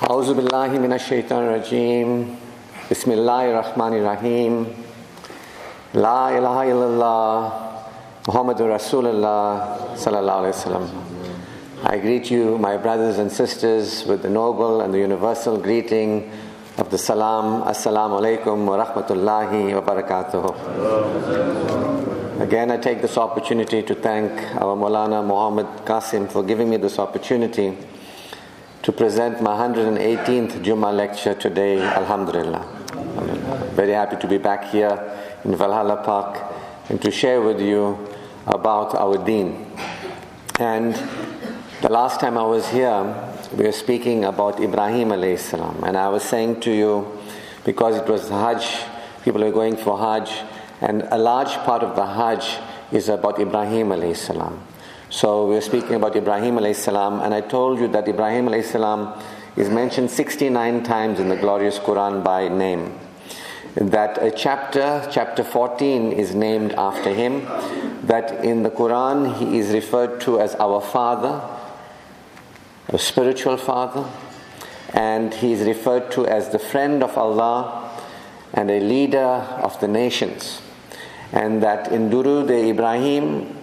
أعوذ 0.00 0.34
بالله 0.34 0.68
من 0.80 0.92
الشيطان 0.92 1.42
الرجيم 1.44 2.08
بسم 2.90 3.10
الله 3.12 3.42
الرحمن 3.52 3.92
الرحيم 4.00 4.52
لا 5.94 6.20
إله 6.38 6.56
إلا 6.72 6.86
الله 6.92 7.52
محمد 8.28 8.62
رسول 8.62 9.06
الله 9.06 9.48
صلى 10.00 10.18
الله 10.20 10.32
عليه 10.32 10.48
وسلم 10.48 10.84
I 11.84 11.98
greet 11.98 12.30
you, 12.30 12.56
my 12.58 12.78
brothers 12.78 13.18
and 13.18 13.30
sisters, 13.30 14.06
with 14.06 14.22
the 14.22 14.30
noble 14.30 14.80
and 14.80 14.94
the 14.94 14.98
universal 14.98 15.58
greeting 15.58 16.32
of 16.78 16.88
the 16.90 16.96
salam, 16.98 17.62
assalamu 17.68 18.16
alaikum 18.18 18.64
wa 18.64 18.82
rahmatullahi 18.82 19.74
wa 19.76 19.82
barakatuh. 19.84 20.56
Again, 22.40 22.70
I 22.70 22.78
take 22.78 23.02
this 23.02 23.18
opportunity 23.18 23.82
to 23.82 23.94
thank 23.94 24.32
our 24.56 24.74
Maulana 24.74 25.22
Muhammad 25.24 25.66
Qasim 25.84 26.32
for 26.32 26.42
giving 26.42 26.70
me 26.70 26.78
this 26.78 26.98
opportunity 26.98 27.76
to 28.83 28.91
present 28.91 29.39
my 29.43 29.51
118th 29.51 30.63
Juma 30.63 30.91
lecture 30.91 31.35
today, 31.35 31.79
Alhamdulillah. 31.79 32.65
Alhamdulillah. 32.91 33.69
Very 33.75 33.91
happy 33.91 34.15
to 34.15 34.27
be 34.27 34.39
back 34.39 34.71
here 34.71 34.97
in 35.45 35.55
Valhalla 35.55 35.97
Park 35.97 36.41
and 36.89 36.99
to 36.99 37.11
share 37.11 37.41
with 37.41 37.61
you 37.61 38.07
about 38.47 38.95
our 38.95 39.23
deen. 39.23 39.71
And 40.59 40.95
the 41.81 41.89
last 41.89 42.19
time 42.19 42.39
I 42.39 42.43
was 42.43 42.69
here, 42.69 43.03
we 43.55 43.65
were 43.65 43.71
speaking 43.71 44.25
about 44.25 44.59
Ibrahim 44.59 45.09
alayhi 45.09 45.37
salam, 45.37 45.83
and 45.83 45.95
I 45.95 46.09
was 46.09 46.23
saying 46.23 46.61
to 46.61 46.71
you, 46.71 47.19
because 47.63 47.95
it 47.97 48.07
was 48.07 48.29
Hajj, 48.29 48.65
people 49.23 49.43
are 49.43 49.51
going 49.51 49.77
for 49.77 49.99
Hajj, 49.99 50.31
and 50.81 51.03
a 51.11 51.19
large 51.19 51.53
part 51.65 51.83
of 51.83 51.95
the 51.95 52.05
Hajj 52.05 52.57
is 52.91 53.09
about 53.09 53.39
Ibrahim 53.39 53.89
alayhi 53.89 54.17
salam. 54.17 54.59
So 55.11 55.45
we 55.45 55.55
were 55.55 55.61
speaking 55.61 55.95
about 55.95 56.15
Ibrahim 56.15 56.55
alayhi 56.55 56.73
salam, 56.73 57.19
and 57.19 57.33
I 57.33 57.41
told 57.41 57.79
you 57.79 57.89
that 57.89 58.07
Ibrahim 58.07 58.45
alayhi 58.45 58.63
salam 58.63 59.21
is 59.57 59.69
mentioned 59.69 60.09
69 60.09 60.83
times 60.83 61.19
in 61.19 61.27
the 61.27 61.35
glorious 61.35 61.79
Quran 61.79 62.23
by 62.23 62.47
name. 62.47 62.97
That 63.75 64.23
a 64.23 64.31
chapter, 64.31 65.05
chapter 65.11 65.43
14, 65.43 66.13
is 66.13 66.33
named 66.33 66.71
after 66.77 67.13
him. 67.13 67.41
That 68.07 68.45
in 68.45 68.63
the 68.63 68.69
Quran 68.69 69.35
he 69.37 69.59
is 69.59 69.73
referred 69.73 70.21
to 70.21 70.39
as 70.39 70.55
our 70.55 70.79
father, 70.79 71.41
a 72.87 72.97
spiritual 72.97 73.57
father, 73.57 74.05
and 74.93 75.33
he 75.33 75.51
is 75.51 75.67
referred 75.67 76.09
to 76.11 76.25
as 76.25 76.51
the 76.51 76.59
friend 76.59 77.03
of 77.03 77.17
Allah 77.17 77.91
and 78.53 78.71
a 78.71 78.79
leader 78.79 79.19
of 79.19 79.77
the 79.81 79.89
nations. 79.89 80.61
And 81.33 81.61
that 81.63 81.91
in 81.91 82.09
Durud 82.09 82.49
Ibrahim, 82.49 83.57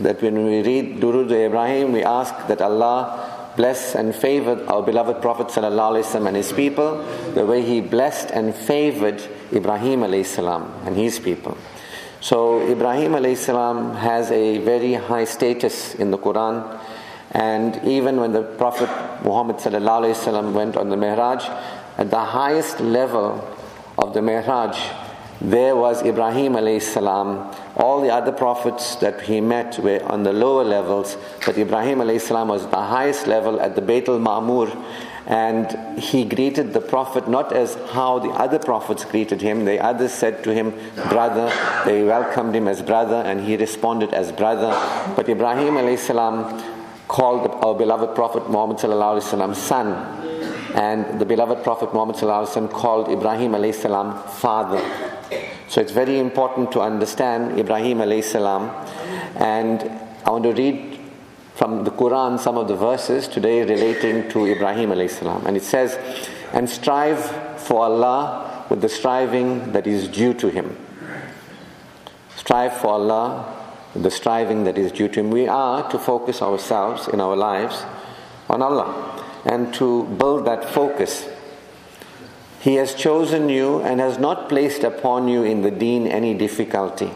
that 0.00 0.22
when 0.22 0.44
we 0.44 0.62
read 0.62 1.00
Durud 1.00 1.30
Ibrahim, 1.30 1.92
we 1.92 2.02
ask 2.02 2.34
that 2.48 2.60
Allah 2.60 3.52
bless 3.56 3.94
and 3.94 4.14
favor 4.14 4.64
our 4.68 4.82
beloved 4.82 5.20
Prophet 5.20 5.48
ﷺ 5.48 6.26
and 6.26 6.36
his 6.36 6.52
people 6.52 7.04
the 7.34 7.44
way 7.44 7.62
he 7.62 7.80
blessed 7.80 8.30
and 8.30 8.54
favored 8.54 9.22
Ibrahim 9.52 10.00
ﷺ 10.00 10.86
and 10.86 10.96
his 10.96 11.18
people. 11.18 11.58
So 12.20 12.60
Ibrahim 12.60 13.12
ﷺ 13.12 13.96
has 13.98 14.30
a 14.30 14.58
very 14.58 14.94
high 14.94 15.24
status 15.24 15.94
in 15.94 16.10
the 16.10 16.18
Quran. 16.18 16.78
And 17.32 17.84
even 17.84 18.20
when 18.20 18.32
the 18.32 18.42
Prophet 18.42 18.88
Muhammad 19.24 19.56
ﷺ 19.56 20.52
went 20.52 20.76
on 20.76 20.88
the 20.88 20.96
Mihraj, 20.96 21.44
at 21.98 22.10
the 22.10 22.24
highest 22.24 22.80
level 22.80 23.46
of 23.98 24.14
the 24.14 24.20
Mihraj, 24.20 24.76
there 25.41 25.75
was 25.75 26.03
Ibrahim 26.03 26.53
alayhi 26.53 26.81
salam. 26.81 27.53
All 27.75 28.01
the 28.01 28.09
other 28.09 28.31
prophets 28.31 28.95
that 28.97 29.21
he 29.21 29.41
met 29.41 29.77
were 29.79 30.03
on 30.03 30.23
the 30.23 30.33
lower 30.33 30.63
levels, 30.63 31.17
but 31.45 31.57
Ibrahim 31.57 31.99
alayhi 31.99 32.21
salam 32.21 32.47
was 32.47 32.65
the 32.67 32.81
highest 32.81 33.27
level 33.27 33.59
at 33.59 33.75
the 33.75 33.81
Beit 33.81 34.07
al-Ma'mur. 34.07 34.83
And 35.27 35.99
he 35.99 36.23
greeted 36.23 36.73
the 36.73 36.81
Prophet 36.81 37.27
not 37.27 37.51
as 37.51 37.73
how 37.89 38.19
the 38.19 38.29
other 38.29 38.59
prophets 38.59 39.03
greeted 39.05 39.41
him. 39.41 39.65
The 39.65 39.79
others 39.79 40.13
said 40.13 40.43
to 40.43 40.53
him, 40.53 40.71
brother. 41.09 41.51
They 41.83 42.03
welcomed 42.03 42.55
him 42.55 42.67
as 42.67 42.83
brother, 42.83 43.15
and 43.15 43.41
he 43.41 43.57
responded 43.57 44.13
as 44.13 44.31
brother. 44.31 44.69
But 45.15 45.27
Ibrahim 45.27 45.73
alayhi 45.75 45.97
salam 45.97 46.63
called 47.07 47.47
our 47.63 47.73
beloved 47.75 48.15
Prophet 48.15 48.49
Muhammad 48.49 48.77
sallallahu 48.77 49.19
alaihi 49.19 49.53
wasallam 49.53 49.55
son, 49.55 50.24
and 50.75 51.21
the 51.21 51.25
beloved 51.25 51.63
Prophet 51.63 51.93
Muhammad 51.93 52.69
called 52.69 53.07
Ibrahim 53.07 53.55
salam 53.71 54.21
father. 54.27 54.81
So 55.69 55.79
it's 55.79 55.93
very 55.93 56.19
important 56.19 56.73
to 56.73 56.81
understand 56.81 57.57
Ibrahim 57.57 57.99
salam, 58.21 58.69
and 59.37 59.89
I 60.25 60.31
want 60.31 60.43
to 60.43 60.51
read 60.51 60.99
from 61.55 61.85
the 61.85 61.91
Quran 61.91 62.37
some 62.37 62.57
of 62.57 62.67
the 62.67 62.75
verses 62.75 63.29
today 63.29 63.63
relating 63.63 64.29
to 64.31 64.45
Ibrahim 64.45 64.91
salam, 65.07 65.47
and 65.47 65.55
it 65.55 65.63
says, 65.63 65.97
"And 66.51 66.69
strive 66.69 67.23
for 67.55 67.85
Allah 67.85 68.65
with 68.69 68.81
the 68.81 68.89
striving 68.89 69.71
that 69.71 69.87
is 69.87 70.09
due 70.09 70.33
to 70.33 70.49
Him." 70.49 70.75
Strive 72.35 72.73
for 72.73 72.89
Allah 72.89 73.45
with 73.93 74.03
the 74.03 74.11
striving 74.11 74.65
that 74.65 74.77
is 74.77 74.91
due 74.91 75.07
to 75.07 75.21
Him. 75.21 75.31
We 75.31 75.47
are 75.47 75.89
to 75.89 75.97
focus 75.97 76.41
ourselves 76.41 77.07
in 77.07 77.21
our 77.21 77.37
lives 77.37 77.85
on 78.49 78.61
Allah 78.61 79.14
and 79.45 79.73
to 79.75 80.03
build 80.03 80.45
that 80.45 80.65
focus. 80.65 81.29
He 82.59 82.75
has 82.75 82.95
chosen 82.95 83.47
you 83.47 83.81
and 83.81 83.99
has 83.99 84.17
not 84.17 84.49
placed 84.49 84.83
upon 84.83 85.27
you 85.27 85.43
in 85.43 85.61
the 85.61 85.69
deen 85.69 86.07
any 86.07 86.33
difficulty. 86.33 87.11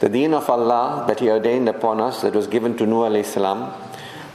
The 0.00 0.08
deen 0.08 0.34
of 0.34 0.48
Allah 0.50 1.04
that 1.08 1.20
He 1.20 1.30
ordained 1.30 1.68
upon 1.68 2.00
us, 2.00 2.20
that 2.22 2.34
was 2.34 2.46
given 2.46 2.76
to 2.76 2.86
Nuh 2.86 3.22
salam, 3.22 3.72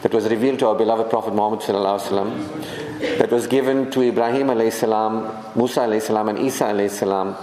that 0.02 0.14
was 0.14 0.30
revealed 0.30 0.60
to 0.60 0.68
our 0.68 0.76
beloved 0.76 1.10
Prophet 1.10 1.34
Muhammad 1.34 1.60
wasallam, 1.62 3.18
that 3.20 3.32
was 3.32 3.48
given 3.48 3.92
to 3.92 4.02
Ibrahim 4.02 4.48
salam, 4.72 5.32
Musa 5.56 6.00
salam, 6.02 6.30
and 6.30 6.40
Isa 6.40 6.90
salam, 6.90 7.36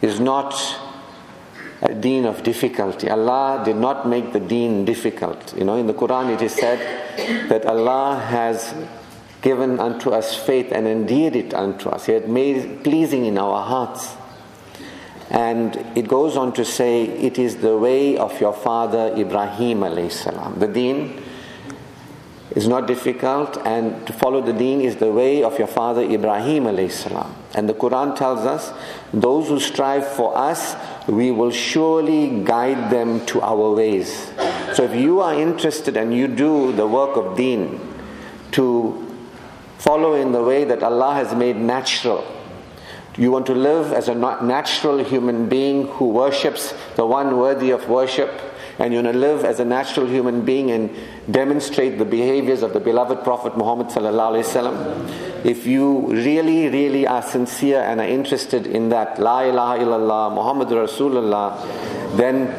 is 0.00 0.20
not 0.20 0.54
a 1.82 1.94
deen 1.94 2.24
of 2.24 2.42
difficulty. 2.42 3.10
Allah 3.10 3.62
did 3.64 3.76
not 3.76 4.08
make 4.08 4.32
the 4.32 4.40
deen 4.40 4.84
difficult. 4.84 5.56
You 5.56 5.64
know, 5.64 5.76
in 5.76 5.86
the 5.86 5.94
Quran 5.94 6.34
it 6.34 6.42
is 6.42 6.52
said 6.52 7.48
that 7.50 7.66
Allah 7.66 8.18
has 8.18 8.74
given 9.42 9.78
unto 9.78 10.10
us 10.10 10.34
faith 10.34 10.72
and 10.72 10.86
endeared 10.86 11.36
it 11.36 11.54
unto 11.54 11.88
us. 11.88 12.06
He 12.06 12.12
had 12.12 12.28
made 12.28 12.56
it 12.56 12.82
pleasing 12.82 13.26
in 13.26 13.38
our 13.38 13.62
hearts. 13.62 14.16
And 15.30 15.76
it 15.96 16.08
goes 16.08 16.36
on 16.36 16.52
to 16.54 16.64
say, 16.64 17.04
it 17.04 17.38
is 17.38 17.56
the 17.56 17.76
way 17.76 18.16
of 18.16 18.40
your 18.40 18.52
father 18.52 19.14
Ibrahim 19.16 19.80
alayhi 19.80 20.12
salam. 20.12 20.58
The 20.58 20.68
deen 20.68 21.22
is 22.56 22.66
not 22.66 22.86
difficult 22.86 23.58
and 23.66 24.06
to 24.06 24.14
follow 24.14 24.40
the 24.40 24.52
deen 24.52 24.80
is 24.80 24.96
the 24.96 25.12
way 25.12 25.42
of 25.42 25.58
your 25.58 25.68
father 25.68 26.00
Ibrahim. 26.00 26.66
And 26.66 27.68
the 27.68 27.74
Quran 27.74 28.16
tells 28.16 28.40
us, 28.40 28.72
those 29.12 29.48
who 29.48 29.60
strive 29.60 30.08
for 30.08 30.34
us, 30.36 30.74
we 31.06 31.30
will 31.30 31.50
surely 31.50 32.42
guide 32.44 32.90
them 32.90 33.24
to 33.26 33.42
our 33.42 33.74
ways. 33.74 34.32
So 34.72 34.84
if 34.84 34.94
you 34.94 35.20
are 35.20 35.34
interested 35.34 35.98
and 35.98 36.14
you 36.14 36.28
do 36.28 36.72
the 36.72 36.86
work 36.86 37.16
of 37.18 37.36
deen 37.36 37.78
to 38.52 39.06
follow 39.76 40.14
in 40.14 40.32
the 40.32 40.42
way 40.42 40.64
that 40.64 40.82
Allah 40.82 41.12
has 41.12 41.34
made 41.34 41.56
natural, 41.56 42.24
you 43.18 43.30
want 43.30 43.44
to 43.46 43.54
live 43.54 43.92
as 43.92 44.08
a 44.08 44.14
natural 44.14 45.04
human 45.04 45.46
being 45.48 45.88
who 45.88 46.08
worships 46.08 46.72
the 46.96 47.04
one 47.04 47.36
worthy 47.36 47.70
of 47.70 47.86
worship, 47.88 48.30
and 48.78 48.92
you 48.92 49.02
want 49.02 49.14
to 49.14 49.18
live 49.18 49.44
as 49.44 49.60
a 49.60 49.64
natural 49.64 50.06
human 50.06 50.44
being 50.44 50.70
and 50.70 50.94
demonstrate 51.30 51.98
the 51.98 52.04
behaviors 52.04 52.62
of 52.62 52.72
the 52.72 52.80
beloved 52.80 53.24
Prophet 53.24 53.56
Muhammad 53.56 53.90
if 55.44 55.64
you 55.64 56.08
really, 56.08 56.68
really 56.68 57.06
are 57.06 57.22
sincere 57.22 57.80
and 57.80 58.00
are 58.00 58.06
interested 58.06 58.66
in 58.66 58.88
that 58.88 59.20
La 59.20 59.42
ilaha 59.42 59.78
illallah 59.78 60.34
Muhammad 60.34 60.68
Rasulullah, 60.68 62.16
then 62.16 62.52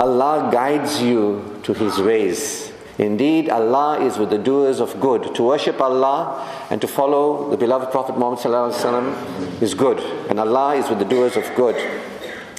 Allah 0.00 0.48
guides 0.50 1.02
you 1.02 1.60
to 1.64 1.74
His 1.74 1.98
ways. 1.98 2.72
Indeed, 2.98 3.50
Allah 3.50 4.00
is 4.00 4.18
with 4.18 4.30
the 4.30 4.38
doers 4.38 4.80
of 4.80 4.98
good. 5.00 5.34
To 5.36 5.42
worship 5.42 5.80
Allah 5.80 6.66
and 6.70 6.80
to 6.80 6.88
follow 6.88 7.50
the 7.50 7.56
beloved 7.56 7.92
Prophet 7.92 8.18
Muhammad 8.18 9.62
is 9.62 9.74
good, 9.74 9.98
and 10.28 10.40
Allah 10.40 10.76
is 10.76 10.88
with 10.88 10.98
the 10.98 11.04
doers 11.04 11.36
of 11.36 11.44
good. 11.54 11.76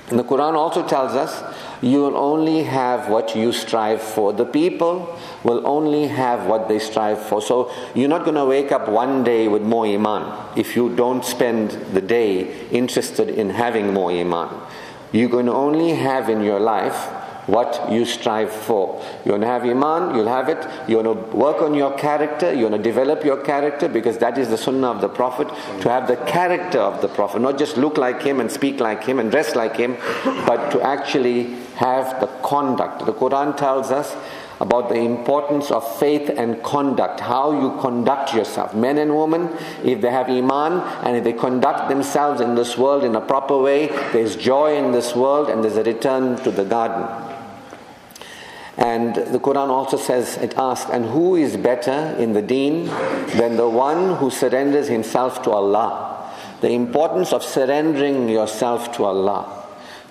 The 0.10 0.24
Quran 0.24 0.56
also 0.56 0.88
tells 0.88 1.14
us 1.14 1.44
you 1.82 2.02
will 2.02 2.18
only 2.18 2.64
have 2.64 3.10
what 3.10 3.36
you 3.36 3.52
strive 3.52 4.02
for. 4.02 4.34
The 4.34 4.46
people 4.46 5.18
will 5.44 5.66
only 5.68 6.08
have 6.08 6.48
what 6.48 6.68
they 6.68 6.80
strive 6.80 7.22
for. 7.22 7.42
So 7.42 7.72
you're 7.94 8.10
not 8.10 8.24
going 8.24 8.36
to 8.36 8.46
wake 8.46 8.72
up 8.72 8.90
one 8.90 9.24
day 9.24 9.48
with 9.48 9.62
more 9.62 9.86
iman 9.86 10.58
if 10.58 10.76
you 10.76 10.96
don't 10.96 11.24
spend 11.24 11.72
the 11.94 12.02
day 12.02 12.68
interested 12.70 13.30
in 13.30 13.52
having 13.52 13.94
more 13.94 14.12
iman. 14.12 14.50
You're 15.12 15.30
going 15.30 15.46
to 15.46 15.54
only 15.54 15.92
have 15.92 16.28
in 16.28 16.42
your 16.42 16.60
life 16.60 17.19
what 17.50 17.92
you 17.92 18.06
strive 18.06 18.52
for. 18.52 19.04
You 19.26 19.32
want 19.32 19.44
to 19.44 19.48
have 19.48 19.64
Iman, 19.64 20.16
you'll 20.16 20.28
have 20.28 20.50
it. 20.50 20.68
You 20.90 21.02
want 21.02 21.32
to 21.32 21.38
work 21.38 21.62
on 21.62 21.74
your 21.74 21.98
character, 21.98 22.54
you 22.54 22.64
want 22.64 22.76
to 22.76 22.82
develop 22.82 23.24
your 23.24 23.44
character 23.44 23.88
because 23.88 24.18
that 24.20 24.38
is 24.38 24.50
the 24.50 24.58
sunnah 24.58 24.92
of 24.92 25.02
the 25.02 25.10
Prophet 25.10 25.48
to 25.82 25.90
have 25.90 26.08
the 26.08 26.18
character 26.18 26.80
of 26.80 27.02
the 27.02 27.08
Prophet, 27.08 27.42
not 27.42 27.58
just 27.58 27.78
look 27.78 27.98
like 27.98 28.22
him 28.22 28.40
and 28.40 28.52
speak 28.52 28.80
like 28.80 29.04
him 29.04 29.20
and 29.20 29.32
dress 29.32 29.56
like 29.56 29.76
him, 29.76 29.98
but 30.46 30.70
to 30.72 30.82
actually 30.82 31.56
have 31.76 32.20
the 32.20 32.28
conduct. 32.44 33.06
The 33.06 33.14
Quran 33.14 33.56
tells 33.56 33.92
us 33.92 34.16
about 34.60 34.90
the 34.90 34.96
importance 34.96 35.72
of 35.72 36.00
faith 36.00 36.30
and 36.30 36.62
conduct, 36.64 37.22
how 37.22 37.52
you 37.52 37.80
conduct 37.80 38.34
yourself. 38.34 38.76
Men 38.76 38.98
and 38.98 39.16
women, 39.18 39.50
if 39.84 40.02
they 40.02 40.12
have 40.12 40.28
Iman 40.30 40.82
and 41.06 41.16
if 41.16 41.24
they 41.24 41.34
conduct 41.34 41.90
themselves 41.90 42.42
in 42.42 42.56
this 42.56 42.78
world 42.78 43.04
in 43.04 43.16
a 43.16 43.22
proper 43.22 43.58
way, 43.58 43.88
there's 44.12 44.36
joy 44.36 44.76
in 44.76 44.92
this 44.92 45.16
world 45.16 45.50
and 45.50 45.64
there's 45.64 45.78
a 45.78 45.84
return 45.84 46.36
to 46.44 46.52
the 46.52 46.66
garden. 46.66 47.29
And 48.80 49.14
the 49.14 49.40
Quran 49.40 49.68
also 49.68 49.98
says, 49.98 50.38
it 50.38 50.58
asks, 50.58 50.90
and 50.90 51.06
who 51.06 51.36
is 51.36 51.58
better 51.58 52.16
in 52.18 52.32
the 52.32 52.42
deen 52.42 52.86
than 53.36 53.58
the 53.58 53.68
one 53.68 54.16
who 54.16 54.30
surrenders 54.30 54.88
himself 54.88 55.44
to 55.44 55.52
Allah? 55.52 56.34
The 56.62 56.72
importance 56.72 57.34
of 57.34 57.44
surrendering 57.44 58.30
yourself 58.30 58.94
to 58.94 59.04
Allah 59.04 59.60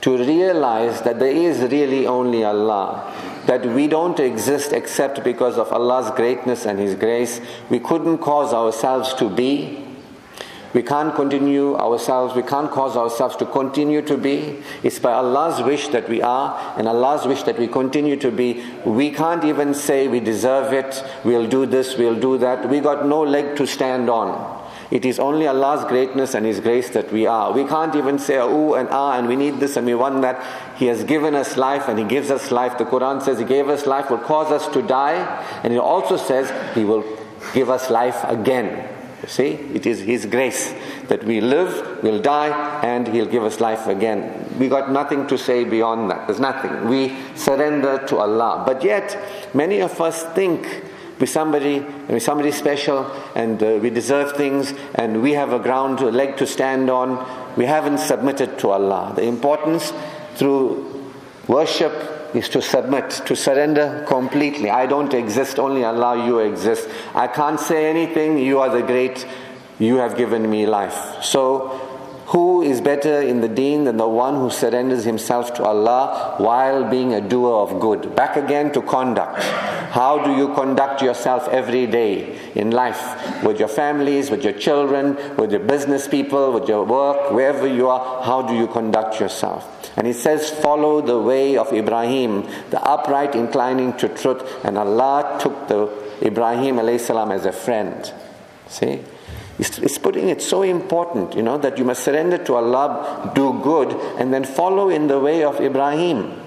to 0.03 0.17
realize 0.17 1.01
that 1.03 1.19
there 1.19 1.33
is 1.33 1.61
really 1.73 2.07
only 2.07 2.45
Allah, 2.45 3.13
that 3.47 3.65
we 3.65 3.89
don't 3.89 4.21
exist 4.21 4.73
except 4.73 5.25
because 5.25 5.57
of 5.57 5.73
Allah's 5.73 6.11
greatness 6.13 6.67
and 6.67 6.79
His 6.79 6.95
grace. 6.95 7.41
We 7.71 7.81
couldn't 7.81 8.19
cause 8.19 8.53
ourselves 8.53 9.15
to 9.15 9.29
be. 9.29 9.88
We 10.79 10.85
can't 10.85 11.13
continue 11.13 11.75
ourselves, 11.75 12.37
we 12.37 12.43
can't 12.45 12.71
cause 12.71 12.97
ourselves 12.97 13.35
to 13.39 13.47
continue 13.47 14.01
to 14.03 14.17
be. 14.17 14.63
It's 14.85 15.01
by 15.01 15.13
Allah's 15.13 15.61
wish 15.61 15.89
that 15.89 16.09
we 16.09 16.23
are, 16.23 16.57
and 16.79 16.87
Allah's 16.87 17.27
wish 17.27 17.43
that 17.43 17.59
we 17.59 17.67
continue 17.67 18.15
to 18.19 18.31
be. 18.31 18.63
We 18.85 19.11
can't 19.11 19.43
even 19.43 19.75
say 19.75 20.07
we 20.07 20.21
deserve 20.21 20.73
it, 20.73 21.03
we'll 21.25 21.49
do 21.49 21.67
this, 21.67 21.99
we'll 21.99 22.21
do 22.21 22.39
that. 22.39 22.69
We 22.69 22.79
got 22.79 23.07
no 23.07 23.23
leg 23.23 23.57
to 23.57 23.67
stand 23.67 24.09
on. 24.09 24.31
It 24.93 25.05
is 25.05 25.19
only 25.19 25.49
Allah's 25.49 25.85
greatness 25.85 26.35
and 26.35 26.47
His 26.47 26.61
grace 26.61 26.91
that 26.91 27.11
we 27.11 27.27
are. 27.27 27.51
We 27.51 27.65
can't 27.65 27.97
even 27.97 28.21
say 28.21 28.37
ooh 28.37 28.75
and 28.75 28.89
ah 28.93 29.19
and 29.19 29.27
we 29.27 29.35
need 29.35 29.59
this 29.59 29.77
and 29.77 29.85
we 29.85 29.97
want 29.97 30.23
that. 30.23 30.41
He 30.77 30.87
has 30.87 31.03
given 31.03 31.35
us 31.35 31.57
life 31.57 31.89
and 31.89 31.99
He 31.99 32.05
gives 32.05 32.31
us 32.31 32.53
life. 32.53 32.79
The 32.79 32.85
Quran 32.85 33.21
says 33.21 33.41
He 33.41 33.45
gave 33.45 33.69
us 33.69 33.85
life, 33.85 34.11
will 34.11 34.19
cause 34.19 34.53
us 34.53 34.69
to 34.69 34.81
die, 34.81 35.19
and 35.65 35.73
it 35.73 35.81
also 35.81 36.17
says 36.17 36.53
He 36.77 36.85
will 36.85 37.05
give 37.53 37.69
us 37.69 37.91
life 37.91 38.23
again. 38.23 38.95
You 39.23 39.29
see, 39.29 39.49
it 39.75 39.85
is 39.85 40.01
His 40.01 40.27
grace 40.27 40.73
that 41.09 41.25
we 41.25 41.41
live, 41.41 42.03
we'll 42.03 42.23
die, 42.23 42.81
and 42.83 43.09
He'll 43.09 43.27
give 43.27 43.43
us 43.43 43.61
life 43.61 43.87
again. 43.89 44.55
We 44.59 44.69
got 44.69 44.93
nothing 44.93 45.27
to 45.27 45.37
say 45.37 45.65
beyond 45.65 46.11
that. 46.11 46.29
There's 46.29 46.41
nothing. 46.41 46.89
We 46.89 47.17
surrender 47.35 48.05
to 48.07 48.19
Allah. 48.19 48.63
But 48.65 48.85
yet, 48.85 49.19
many 49.55 49.81
of 49.81 50.01
us 50.01 50.23
think 50.35 50.85
we're 51.19 51.27
somebody, 51.27 51.81
we're 52.09 52.21
somebody 52.21 52.53
special, 52.53 53.11
and 53.35 53.61
uh, 53.61 53.81
we 53.83 53.91
deserve 53.91 54.37
things, 54.37 54.73
and 54.95 55.21
we 55.21 55.33
have 55.33 55.53
a 55.53 55.59
ground, 55.59 55.99
a 56.01 56.13
leg 56.13 56.37
to 56.37 56.47
stand 56.47 56.89
on. 56.89 57.57
We 57.57 57.65
haven't 57.65 57.99
submitted 57.99 58.59
to 58.61 58.71
Allah. 58.71 59.15
The 59.17 59.25
importance 59.25 59.93
through 60.37 61.13
worship 61.49 62.18
is 62.35 62.49
to 62.51 62.63
submit, 62.63 63.11
to 63.27 63.35
surrender 63.35 64.05
completely. 64.07 64.71
I 64.71 64.87
don't 64.87 65.13
exist, 65.15 65.59
only 65.59 65.85
Allah, 65.85 66.25
you 66.27 66.39
exist. 66.39 66.89
I 67.15 67.27
can't 67.27 67.59
say 67.59 67.89
anything, 67.89 68.39
you 68.39 68.61
are 68.61 68.71
the 68.71 68.83
great, 68.83 69.27
you 69.79 69.97
have 69.97 70.17
given 70.17 70.51
me 70.51 70.67
life. 70.67 71.23
So 71.23 71.89
who 72.29 72.61
is 72.61 72.83
better 72.83 73.23
in 73.23 73.41
the 73.41 73.49
deen 73.49 73.85
than 73.85 73.97
the 73.97 74.07
one 74.07 74.35
who 74.35 74.51
surrenders 74.51 75.05
himself 75.05 75.55
to 75.55 75.65
Allah 75.65 76.35
while 76.37 76.85
being 76.85 77.15
a 77.15 77.23
doer 77.23 77.55
of 77.55 77.81
good? 77.81 78.15
Back 78.15 78.37
again 78.37 78.71
to 78.73 78.83
conduct. 78.83 79.43
How 79.43 80.23
do 80.23 80.37
you 80.37 80.53
conduct 80.53 81.01
yourself 81.01 81.49
every 81.49 81.87
day 81.87 82.39
in 82.55 82.71
life? 82.71 83.43
With 83.43 83.59
your 83.59 83.69
families, 83.69 84.31
with 84.31 84.45
your 84.45 84.53
children, 84.53 85.17
with 85.39 85.53
your 85.53 85.61
business 85.61 86.07
people, 86.07 86.53
with 86.53 86.69
your 86.69 86.85
work, 86.85 87.31
wherever 87.31 87.67
you 87.67 87.89
are, 87.89 88.23
how 88.23 88.43
do 88.43 88.55
you 88.55 88.67
conduct 88.67 89.19
yourself? 89.19 89.78
And 89.99 90.07
he 90.07 90.13
says, 90.13 90.49
follow 90.49 91.01
the 91.01 91.19
way 91.19 91.57
of 91.57 91.73
Ibrahim, 91.73 92.43
the 92.71 92.81
upright 92.81 93.35
inclining 93.35 93.95
to 93.95 94.09
truth. 94.09 94.45
And 94.65 94.79
Allah 94.79 95.41
took 95.41 95.67
the 95.67 95.91
Ibrahim 96.23 96.79
as 96.79 97.11
a 97.11 97.51
friend. 97.51 98.13
See? 98.69 99.01
He's 99.57 99.99
putting 99.99 100.29
it 100.29 100.41
so 100.41 100.63
important, 100.63 101.35
you 101.35 101.43
know, 101.43 101.59
that 101.59 101.79
you 101.79 101.85
must 101.85 102.05
surrender 102.05 102.39
to 102.45 102.55
Allah, 102.55 103.33
do 103.35 103.59
good, 103.61 103.91
and 104.21 104.33
then 104.33 104.45
follow 104.45 104.89
in 104.89 105.09
the 105.09 105.19
way 105.19 105.43
of 105.43 105.61
Ibrahim. 105.61 106.43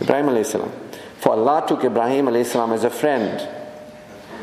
Ibrahim 0.00 0.42
salam. 0.42 0.72
For 1.18 1.34
Allah 1.34 1.64
took 1.68 1.84
Ibrahim 1.84 2.26
salam 2.42 2.72
as 2.72 2.82
a 2.82 2.90
friend. 2.90 3.38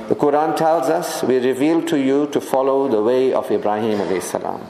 The 0.08 0.16
Quran 0.16 0.56
tells 0.56 0.88
us, 0.88 1.22
we 1.22 1.38
reveal 1.40 1.82
to 1.82 2.00
you 2.00 2.28
to 2.28 2.40
follow 2.40 2.88
the 2.88 3.04
way 3.04 3.34
of 3.34 3.52
Ibrahim 3.52 4.22
salam. 4.22 4.66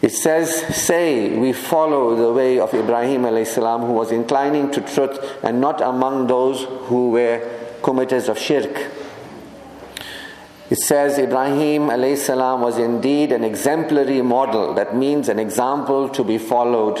It 0.00 0.12
says, 0.12 0.54
say, 0.76 1.36
we 1.36 1.52
follow 1.52 2.14
the 2.14 2.32
way 2.32 2.60
of 2.60 2.72
Ibrahim 2.72 3.22
salam, 3.44 3.82
who 3.82 3.92
was 3.92 4.12
inclining 4.12 4.70
to 4.70 4.80
truth 4.80 5.18
and 5.42 5.60
not 5.60 5.80
among 5.80 6.28
those 6.28 6.64
who 6.88 7.10
were 7.10 7.40
committers 7.82 8.28
of 8.28 8.38
shirk. 8.38 8.90
It 10.70 10.78
says 10.78 11.18
Ibrahim 11.18 11.88
salam 12.16 12.60
was 12.60 12.78
indeed 12.78 13.32
an 13.32 13.42
exemplary 13.42 14.22
model, 14.22 14.74
that 14.74 14.94
means 14.94 15.28
an 15.28 15.38
example 15.38 16.08
to 16.10 16.22
be 16.22 16.38
followed. 16.38 17.00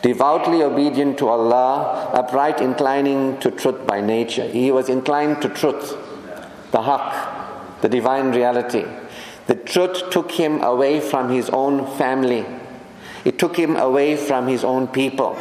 Devoutly 0.00 0.62
obedient 0.62 1.18
to 1.18 1.28
Allah, 1.28 2.10
upright, 2.12 2.60
inclining 2.60 3.38
to 3.38 3.50
truth 3.52 3.86
by 3.86 4.00
nature. 4.00 4.48
He 4.48 4.72
was 4.72 4.88
inclined 4.88 5.40
to 5.42 5.48
truth, 5.48 5.90
the 6.72 6.78
haqq, 6.78 7.80
the 7.82 7.88
divine 7.88 8.32
reality. 8.32 8.84
The 9.46 9.56
truth 9.56 10.10
took 10.10 10.32
him 10.32 10.62
away 10.62 11.00
from 11.00 11.30
his 11.30 11.50
own 11.50 11.86
family, 11.98 12.46
it 13.24 13.38
took 13.38 13.56
him 13.56 13.76
away 13.76 14.16
from 14.16 14.48
his 14.48 14.64
own 14.64 14.88
people. 14.88 15.34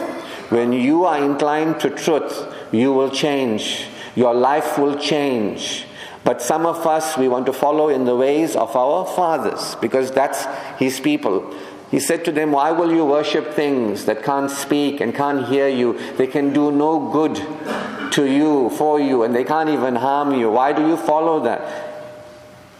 When 0.49 0.73
you 0.73 1.05
are 1.05 1.23
inclined 1.23 1.79
to 1.79 1.89
truth, 1.89 2.45
you 2.71 2.91
will 2.91 3.09
change, 3.09 3.85
your 4.15 4.33
life 4.33 4.77
will 4.77 4.97
change. 4.99 5.85
But 6.23 6.41
some 6.41 6.65
of 6.65 6.85
us, 6.85 7.17
we 7.17 7.27
want 7.27 7.45
to 7.47 7.53
follow 7.53 7.89
in 7.89 8.05
the 8.05 8.15
ways 8.15 8.55
of 8.55 8.75
our 8.75 9.05
fathers 9.05 9.75
because 9.81 10.11
that's 10.11 10.45
his 10.77 10.99
people. 10.99 11.55
He 11.89 11.99
said 11.99 12.23
to 12.25 12.31
them, 12.31 12.51
Why 12.51 12.71
will 12.71 12.93
you 12.93 13.05
worship 13.05 13.53
things 13.53 14.05
that 14.05 14.23
can't 14.23 14.49
speak 14.49 15.01
and 15.01 15.13
can't 15.13 15.47
hear 15.47 15.67
you? 15.67 15.97
They 16.17 16.27
can 16.27 16.53
do 16.53 16.71
no 16.71 17.11
good 17.11 17.35
to 18.13 18.25
you, 18.25 18.69
for 18.77 18.99
you, 18.99 19.23
and 19.23 19.35
they 19.35 19.43
can't 19.43 19.69
even 19.69 19.95
harm 19.95 20.33
you. 20.39 20.49
Why 20.49 20.73
do 20.73 20.87
you 20.87 20.95
follow 20.95 21.41
that? 21.43 21.90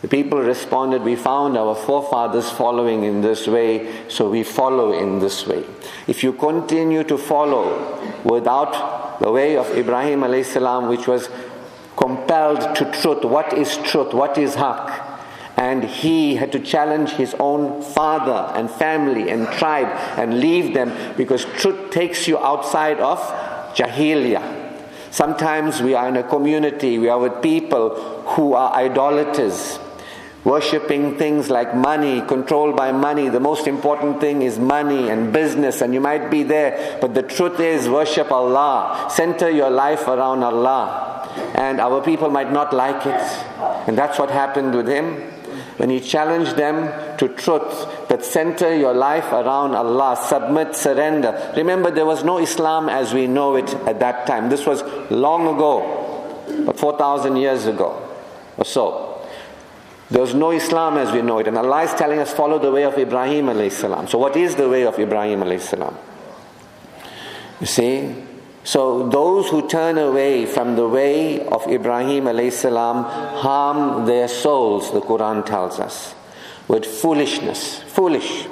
The 0.02 0.08
people 0.08 0.40
responded, 0.40 1.04
We 1.04 1.16
found 1.16 1.58
our 1.58 1.76
forefathers 1.76 2.50
following 2.50 3.04
in 3.04 3.22
this 3.22 3.48
way, 3.48 4.10
so 4.10 4.30
we 4.30 4.44
follow 4.44 4.94
in 4.94 5.20
this 5.20 5.46
way. 5.46 5.64
If 6.08 6.24
you 6.24 6.34
continue 6.34 7.04
to 7.04 7.18
follow 7.18 8.00
without 8.24 9.20
the 9.20 9.32
way 9.32 9.58
of 9.58 9.70
Ibrahim, 9.78 10.22
salam, 10.44 10.90
which 10.90 11.08
was 11.08 11.30
compelled 11.96 12.76
to 12.76 12.92
truth. 12.92 13.24
What 13.24 13.54
is 13.54 13.78
truth? 13.78 14.14
What 14.14 14.38
is 14.38 14.56
haqq? 14.56 15.10
And 15.56 15.84
he 15.84 16.36
had 16.36 16.52
to 16.54 16.60
challenge 16.60 17.12
his 17.12 17.36
own 17.40 17.84
father 17.84 18.52
and 18.58 18.72
family 18.72 19.30
and 19.30 19.48
tribe 19.60 19.88
and 20.18 20.40
leave 20.40 20.74
them 20.74 20.92
because 21.16 21.46
truth 21.46 21.92
takes 21.92 22.28
you 22.28 22.40
outside 22.40 23.00
of 23.00 23.20
jahiliyyah. 23.76 24.60
Sometimes 25.12 25.82
we 25.82 25.94
are 25.94 26.08
in 26.08 26.18
a 26.18 26.24
community, 26.24 26.98
we 26.98 27.10
are 27.10 27.20
with 27.20 27.42
people 27.44 27.96
who 28.34 28.54
are 28.54 28.74
idolaters, 28.74 29.78
worshipping 30.44 31.18
things 31.18 31.50
like 31.50 31.76
money, 31.76 32.22
controlled 32.22 32.76
by 32.76 32.92
money. 32.92 33.30
The 33.30 33.40
most 33.40 33.68
important 33.68 34.20
thing 34.20 34.42
is 34.42 34.58
money 34.58 35.10
and 35.10 35.32
business, 35.32 35.82
and 35.82 35.94
you 35.94 36.02
might 36.02 36.30
be 36.32 36.44
there, 36.44 36.98
but 37.00 37.14
the 37.14 37.24
truth 37.24 37.60
is 37.60 37.88
worship 37.88 38.32
Allah, 38.32 39.08
center 39.10 39.50
your 39.50 39.70
life 39.70 40.08
around 40.08 40.44
Allah 40.44 41.12
and 41.56 41.80
our 41.80 42.02
people 42.02 42.30
might 42.30 42.52
not 42.52 42.74
like 42.74 43.06
it. 43.06 43.22
And 43.88 43.98
that's 43.98 44.20
what 44.20 44.30
happened 44.30 44.76
with 44.76 44.88
him. 44.88 45.16
When 45.78 45.90
he 45.90 46.00
challenged 46.00 46.58
them 46.58 47.18
to 47.18 47.28
truth, 47.30 48.08
that 48.08 48.24
center 48.24 48.76
your 48.76 48.94
life 48.94 49.32
around 49.32 49.74
Allah, 49.76 50.16
submit, 50.28 50.76
surrender. 50.76 51.54
Remember, 51.56 51.90
there 51.90 52.06
was 52.06 52.24
no 52.24 52.38
Islam 52.38 52.90
as 52.90 53.14
we 53.14 53.28
know 53.28 53.56
it 53.56 53.74
at 53.88 54.00
that 54.00 54.28
time. 54.28 54.50
This 54.50 54.66
was 54.66 54.84
long 55.10 55.48
ago, 55.48 56.64
but 56.66 56.80
4,000 56.80 57.36
years 57.38 57.66
ago 57.66 58.08
or 58.58 58.66
so. 58.66 59.11
There 60.12 60.22
was 60.22 60.36
no 60.36 60.52
Islam 60.52 60.98
as 60.98 61.14
we 61.14 61.22
know 61.22 61.40
it. 61.40 61.48
And 61.48 61.58
Allah 61.58 61.84
is 61.84 61.94
telling 61.94 62.20
us, 62.20 62.34
follow 62.34 62.60
the 62.60 62.70
way 62.70 62.84
of 62.84 62.98
Ibrahim 62.98 63.46
alayhi 63.46 63.72
salam. 63.72 64.10
So 64.10 64.18
what 64.18 64.36
is 64.36 64.56
the 64.56 64.68
way 64.68 64.84
of 64.84 65.00
Ibrahim 65.00 65.40
alayhi 65.40 65.62
salam? 65.62 65.98
You 67.62 67.66
see, 67.66 68.14
so 68.66 69.08
those 69.08 69.48
who 69.50 69.70
turn 69.70 69.98
away 69.98 70.46
from 70.46 70.76
the 70.76 70.88
way 70.88 71.48
of 71.48 71.66
Ibrahim 71.66 72.26
alayhi 72.26 72.52
salam 72.52 73.06
harm 73.06 74.06
their 74.06 74.28
souls, 74.28 74.92
the 74.92 75.00
Quran 75.00 75.46
tells 75.46 75.80
us, 75.80 76.14
with 76.68 76.86
foolishness. 76.86 77.80
Foolish. 77.84 78.48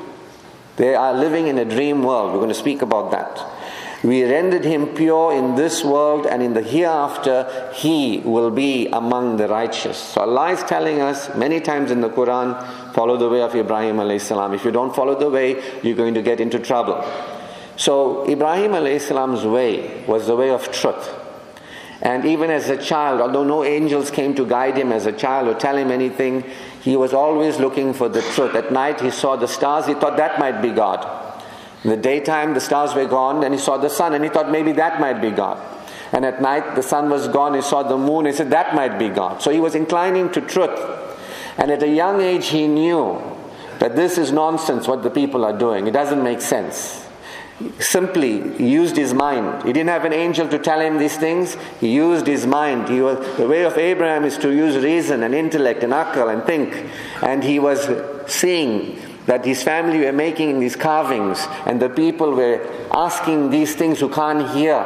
They 0.77 0.95
are 0.95 1.13
living 1.13 1.47
in 1.47 1.57
a 1.57 1.65
dream 1.65 2.03
world. 2.03 2.31
We're 2.31 2.39
going 2.39 2.49
to 2.49 2.55
speak 2.55 2.81
about 2.81 3.11
that. 3.11 3.58
We 4.03 4.24
rendered 4.24 4.63
him 4.63 4.88
pure 4.96 5.34
in 5.34 5.56
this 5.56 5.84
world 5.84 6.25
and 6.25 6.41
in 6.41 6.53
the 6.53 6.62
hereafter 6.62 7.72
he 7.74 8.20
will 8.20 8.50
be 8.50 8.88
among 8.88 9.38
the 9.38 9.48
righteous. 9.50 9.98
So 9.98 10.22
Allah 10.22 10.51
is 10.51 10.63
telling 10.63 11.01
us 11.01 11.36
many 11.36 11.60
times 11.60 11.91
in 11.91 12.00
the 12.00 12.10
Quran, 12.10 12.94
follow 12.94 13.18
the 13.18 13.27
way 13.27 13.41
of 13.41 13.53
Ibrahim 13.56 14.20
salam. 14.20 14.53
If 14.53 14.63
you 14.63 14.72
don't 14.72 14.96
follow 14.96 15.20
the 15.20 15.29
way, 15.29 15.62
you're 15.84 15.98
going 15.98 16.13
to 16.13 16.22
get 16.22 16.39
into 16.39 16.60
trouble. 16.60 17.03
So 17.75 18.29
Ibrahim 18.29 19.00
Salam's 19.00 19.46
way 19.46 20.03
was 20.06 20.27
the 20.27 20.36
way 20.36 20.50
of 20.50 20.72
truth. 20.72 21.15
And 22.01 22.24
even 22.24 22.50
as 22.50 22.70
a 22.70 22.77
child, 22.77 23.20
although 23.20 23.44
no 23.44 23.65
angels 23.65 24.10
came 24.10 24.34
to 24.36 24.46
guide 24.46 24.77
him 24.77 24.94
as 24.94 25.06
a 25.06 25.12
child 25.12 25.50
or 25.50 25.53
tell 25.53 25.75
him 25.75 25.91
anything, 25.91 26.46
he 26.82 26.96
was 26.96 27.13
always 27.13 27.60
looking 27.60 27.94
for 27.94 28.08
the 28.08 28.22
truth. 28.22 28.56
At 28.56 28.72
night, 28.72 29.01
he 29.01 29.12
saw 29.12 29.36
the 29.36 29.48
stars, 29.48 29.88
he 29.88 29.94
thought 29.94 30.15
that 30.15 30.39
might 30.39 30.62
be 30.62 30.72
God. 30.72 31.28
In 31.83 31.89
the 31.91 31.98
daytime, 31.98 32.53
the 32.53 32.59
stars 32.59 32.93
were 32.93 33.05
gone, 33.05 33.43
and 33.43 33.53
he 33.53 33.59
saw 33.59 33.77
the 33.77 33.89
sun, 33.89 34.13
and 34.13 34.24
he 34.24 34.29
thought 34.29 34.51
maybe 34.51 34.74
that 34.74 35.00
might 35.00 35.21
be 35.21 35.31
God. 35.31 35.59
And 36.12 36.25
at 36.25 36.41
night, 36.41 36.75
the 36.75 36.83
sun 36.83 37.09
was 37.09 37.27
gone, 37.27 37.53
he 37.53 37.62
saw 37.62 37.83
the 37.83 37.98
moon, 37.98 38.25
he 38.25 38.33
said 38.33 38.50
that 38.50 38.75
might 38.75 38.98
be 38.98 39.09
God. 39.09 39.41
So 39.41 39.51
he 39.51 39.59
was 39.59 39.75
inclining 39.75 40.31
to 40.31 40.41
truth. 40.41 40.79
And 41.57 41.71
at 41.71 41.83
a 41.83 41.88
young 41.88 42.21
age, 42.21 42.48
he 42.48 42.67
knew 42.67 43.21
that 43.79 43.95
this 43.95 44.17
is 44.17 44.31
nonsense 44.31 44.88
what 44.88 45.03
the 45.03 45.09
people 45.09 45.45
are 45.45 45.57
doing. 45.57 45.88
It 45.88 45.91
doesn't 45.91 46.24
make 46.24 46.41
sense. 46.41 47.05
Simply 47.79 48.57
used 48.63 48.95
his 48.95 49.13
mind. 49.13 49.63
He 49.63 49.74
didn't 49.74 49.89
have 49.89 50.05
an 50.05 50.13
angel 50.13 50.48
to 50.48 50.57
tell 50.57 50.79
him 50.79 50.98
these 50.98 51.17
things. 51.17 51.57
He 51.79 51.93
used 51.93 52.25
his 52.25 52.45
mind. 52.45 52.88
He 52.88 53.01
was, 53.01 53.19
the 53.38 53.48
way 53.48 53.63
of 53.63 53.77
Abraham 53.77 54.24
is 54.24 54.38
to 54.39 54.51
use 54.51 54.77
reason 54.77 55.24
and 55.24 55.36
intellect 55.36 55.83
and 55.83 55.91
akal 55.91 56.33
and 56.33 56.43
think. 56.43 56.89
And 57.21 57.43
he 57.43 57.59
was 57.59 57.89
seeing 58.31 59.01
that 59.25 59.45
his 59.45 59.61
family 59.63 59.99
were 59.99 60.11
making 60.11 60.59
these 60.59 60.75
carvings 60.75 61.45
and 61.65 61.79
the 61.79 61.89
people 61.89 62.33
were 62.33 62.65
asking 62.91 63.49
these 63.49 63.75
things 63.75 63.99
who 63.99 64.09
can't 64.09 64.49
hear. 64.51 64.83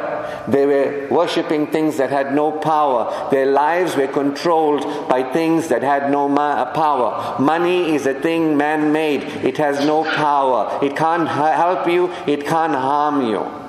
They 0.48 0.66
were 0.66 1.08
worshipping 1.10 1.68
things 1.68 1.96
that 1.96 2.10
had 2.10 2.34
no 2.34 2.52
power. 2.52 3.30
Their 3.30 3.46
lives 3.46 3.96
were 3.96 4.08
controlled 4.08 5.08
by 5.08 5.22
things 5.32 5.68
that 5.68 5.82
had 5.82 6.10
no 6.10 6.28
ma- 6.28 6.62
uh, 6.62 6.72
power. 6.72 7.40
Money 7.40 7.94
is 7.94 8.06
a 8.06 8.14
thing 8.14 8.56
man 8.56 8.92
made, 8.92 9.22
it 9.22 9.56
has 9.58 9.84
no 9.84 10.04
power. 10.04 10.78
It 10.82 10.96
can't 10.96 11.28
help 11.28 11.88
you, 11.88 12.12
it 12.26 12.46
can't 12.46 12.74
harm 12.74 13.26
you. 13.26 13.63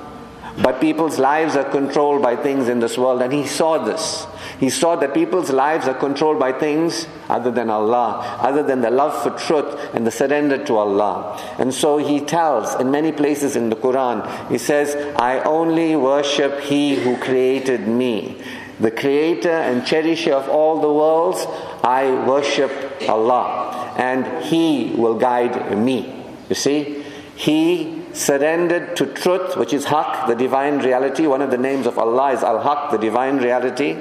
But 0.62 0.80
people's 0.80 1.18
lives 1.18 1.54
are 1.54 1.68
controlled 1.68 2.22
by 2.22 2.34
things 2.34 2.68
in 2.68 2.80
this 2.80 2.96
world, 2.96 3.20
and 3.20 3.32
he 3.32 3.46
saw 3.46 3.78
this. 3.84 4.26
He 4.58 4.70
saw 4.70 4.96
that 4.96 5.12
people's 5.12 5.50
lives 5.50 5.86
are 5.86 5.94
controlled 5.94 6.38
by 6.38 6.52
things 6.52 7.06
other 7.28 7.50
than 7.50 7.68
Allah, 7.68 8.38
other 8.40 8.62
than 8.62 8.80
the 8.80 8.90
love 8.90 9.22
for 9.22 9.30
truth 9.38 9.94
and 9.94 10.06
the 10.06 10.10
surrender 10.10 10.64
to 10.64 10.76
Allah. 10.76 11.38
And 11.58 11.74
so 11.74 11.98
he 11.98 12.20
tells 12.20 12.74
in 12.80 12.90
many 12.90 13.12
places 13.12 13.54
in 13.54 13.68
the 13.68 13.76
Quran, 13.76 14.50
he 14.50 14.56
says, 14.56 14.96
I 15.16 15.40
only 15.40 15.94
worship 15.94 16.60
He 16.60 16.94
who 16.94 17.18
created 17.18 17.86
me. 17.86 18.40
The 18.80 18.90
creator 18.90 19.50
and 19.50 19.86
cherisher 19.86 20.32
of 20.32 20.48
all 20.48 20.80
the 20.80 20.92
worlds, 20.92 21.46
I 21.82 22.10
worship 22.26 22.72
Allah. 23.08 23.94
And 23.98 24.44
He 24.44 24.94
will 24.96 25.18
guide 25.18 25.76
me. 25.76 26.24
You 26.48 26.54
see? 26.54 27.04
He 27.34 27.95
surrendered 28.16 28.96
to 28.96 29.06
truth, 29.06 29.56
which 29.56 29.72
is 29.72 29.84
Haq, 29.84 30.26
the 30.26 30.34
divine 30.34 30.78
reality. 30.78 31.26
One 31.26 31.42
of 31.42 31.50
the 31.50 31.58
names 31.58 31.86
of 31.86 31.98
Allah 31.98 32.32
is 32.32 32.42
Al 32.42 32.60
Haq, 32.62 32.90
the 32.90 32.98
divine 32.98 33.36
reality. 33.36 33.98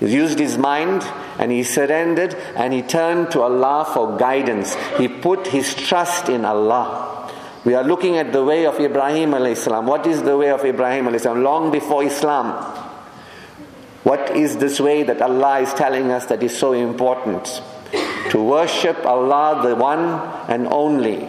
He 0.00 0.12
used 0.12 0.38
his 0.38 0.58
mind 0.58 1.02
and 1.38 1.52
he 1.52 1.62
surrendered 1.62 2.34
and 2.56 2.72
he 2.72 2.82
turned 2.82 3.30
to 3.32 3.42
Allah 3.42 3.88
for 3.94 4.16
guidance. 4.18 4.74
He 4.98 5.06
put 5.06 5.46
his 5.46 5.74
trust 5.74 6.28
in 6.28 6.44
Allah. 6.44 7.30
We 7.64 7.74
are 7.74 7.84
looking 7.84 8.16
at 8.16 8.32
the 8.32 8.42
way 8.42 8.66
of 8.66 8.80
Ibrahim 8.80 9.30
alayhi 9.30 9.84
What 9.84 10.06
is 10.06 10.22
the 10.24 10.36
way 10.36 10.50
of 10.50 10.64
Ibrahim 10.64 11.04
alayhi 11.06 11.42
Long 11.42 11.70
before 11.70 12.02
Islam. 12.02 12.52
What 14.02 14.36
is 14.36 14.56
this 14.56 14.80
way 14.80 15.04
that 15.04 15.22
Allah 15.22 15.60
is 15.60 15.72
telling 15.74 16.10
us 16.10 16.26
that 16.26 16.42
is 16.42 16.58
so 16.58 16.72
important? 16.72 17.62
To 18.30 18.42
worship 18.42 19.06
Allah, 19.06 19.62
the 19.62 19.76
one 19.76 20.00
and 20.50 20.66
only 20.66 21.28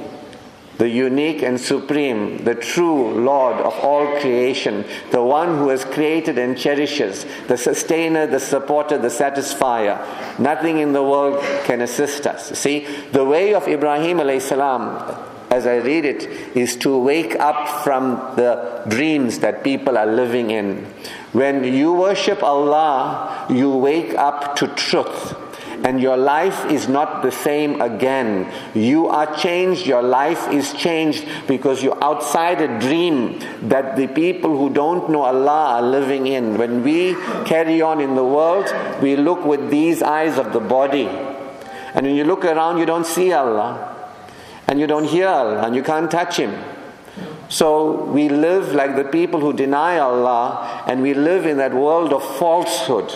the 0.83 0.89
unique 0.89 1.41
and 1.41 1.61
supreme, 1.61 2.43
the 2.43 2.55
true 2.55 3.13
Lord 3.13 3.55
of 3.55 3.73
all 3.79 4.19
creation, 4.19 4.83
the 5.11 5.23
one 5.23 5.57
who 5.57 5.69
has 5.69 5.85
created 5.85 6.37
and 6.37 6.57
cherishes, 6.57 7.25
the 7.47 7.55
sustainer, 7.55 8.27
the 8.27 8.41
supporter, 8.41 8.97
the 8.97 9.07
satisfier. 9.07 9.97
Nothing 10.39 10.79
in 10.79 10.91
the 10.91 11.01
world 11.01 11.41
can 11.63 11.79
assist 11.79 12.27
us. 12.27 12.59
See, 12.59 12.85
the 13.13 13.23
way 13.23 13.53
of 13.53 13.65
Ibrahim 13.65 14.17
alayhi 14.17 14.41
salam, 14.41 15.25
as 15.49 15.65
I 15.65 15.77
read 15.77 16.03
it, 16.03 16.23
is 16.53 16.75
to 16.83 16.97
wake 16.97 17.39
up 17.39 17.81
from 17.85 18.17
the 18.35 18.83
dreams 18.89 19.39
that 19.39 19.63
people 19.63 19.97
are 19.97 20.05
living 20.05 20.51
in. 20.51 20.83
When 21.31 21.63
you 21.63 21.93
worship 21.93 22.43
Allah, 22.43 23.45
you 23.49 23.71
wake 23.71 24.15
up 24.15 24.57
to 24.57 24.67
truth 24.67 25.33
and 25.83 26.01
your 26.01 26.15
life 26.15 26.65
is 26.71 26.87
not 26.87 27.21
the 27.21 27.31
same 27.31 27.81
again. 27.81 28.49
You 28.73 29.07
are 29.07 29.35
changed, 29.35 29.85
your 29.85 30.01
life 30.01 30.49
is 30.49 30.73
changed 30.73 31.27
because 31.45 31.83
you're 31.83 32.01
outside 32.01 32.61
a 32.61 32.79
dream 32.79 33.39
that 33.63 33.97
the 33.97 34.07
people 34.07 34.57
who 34.57 34.69
don't 34.69 35.09
know 35.09 35.23
Allah 35.23 35.75
are 35.75 35.81
living 35.81 36.27
in. 36.27 36.57
When 36.57 36.83
we 36.83 37.15
carry 37.43 37.81
on 37.81 37.99
in 37.99 38.15
the 38.15 38.23
world, 38.23 38.73
we 39.01 39.17
look 39.17 39.43
with 39.43 39.69
these 39.69 40.01
eyes 40.01 40.37
of 40.37 40.53
the 40.53 40.61
body. 40.61 41.07
And 41.93 42.05
when 42.05 42.15
you 42.15 42.23
look 42.23 42.45
around, 42.45 42.77
you 42.77 42.85
don't 42.85 43.05
see 43.05 43.33
Allah. 43.33 43.89
And 44.67 44.79
you 44.79 44.87
don't 44.87 45.05
hear 45.05 45.27
Allah, 45.27 45.63
and 45.63 45.75
you 45.75 45.83
can't 45.83 46.09
touch 46.09 46.37
Him. 46.37 46.57
So 47.49 48.05
we 48.05 48.29
live 48.29 48.73
like 48.73 48.95
the 48.95 49.03
people 49.03 49.41
who 49.41 49.51
deny 49.51 49.99
Allah, 49.99 50.85
and 50.87 51.01
we 51.01 51.13
live 51.13 51.45
in 51.45 51.57
that 51.57 51.73
world 51.73 52.13
of 52.13 52.23
falsehood 52.37 53.11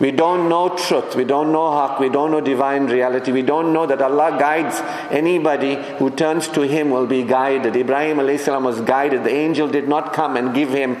we 0.00 0.10
don't 0.10 0.48
know 0.48 0.70
truth. 0.70 1.14
We 1.14 1.24
don't 1.24 1.52
know 1.52 1.70
haqq. 1.70 2.00
We 2.00 2.08
don't 2.08 2.32
know 2.32 2.40
divine 2.40 2.86
reality. 2.86 3.30
We 3.30 3.42
don't 3.42 3.72
know 3.72 3.86
that 3.86 4.02
Allah 4.02 4.36
guides 4.38 4.80
anybody 5.12 5.76
who 5.98 6.10
turns 6.10 6.48
to 6.48 6.62
Him 6.62 6.90
will 6.90 7.06
be 7.06 7.22
guided. 7.22 7.76
Ibrahim 7.76 8.18
salam 8.38 8.64
was 8.64 8.80
guided. 8.80 9.22
The 9.22 9.34
angel 9.34 9.68
did 9.68 9.88
not 9.88 10.12
come 10.12 10.36
and 10.36 10.54
give 10.54 10.70
him 10.70 10.96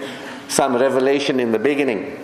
some 0.48 0.76
revelation 0.76 1.40
in 1.40 1.50
the 1.50 1.58
beginning. 1.58 2.20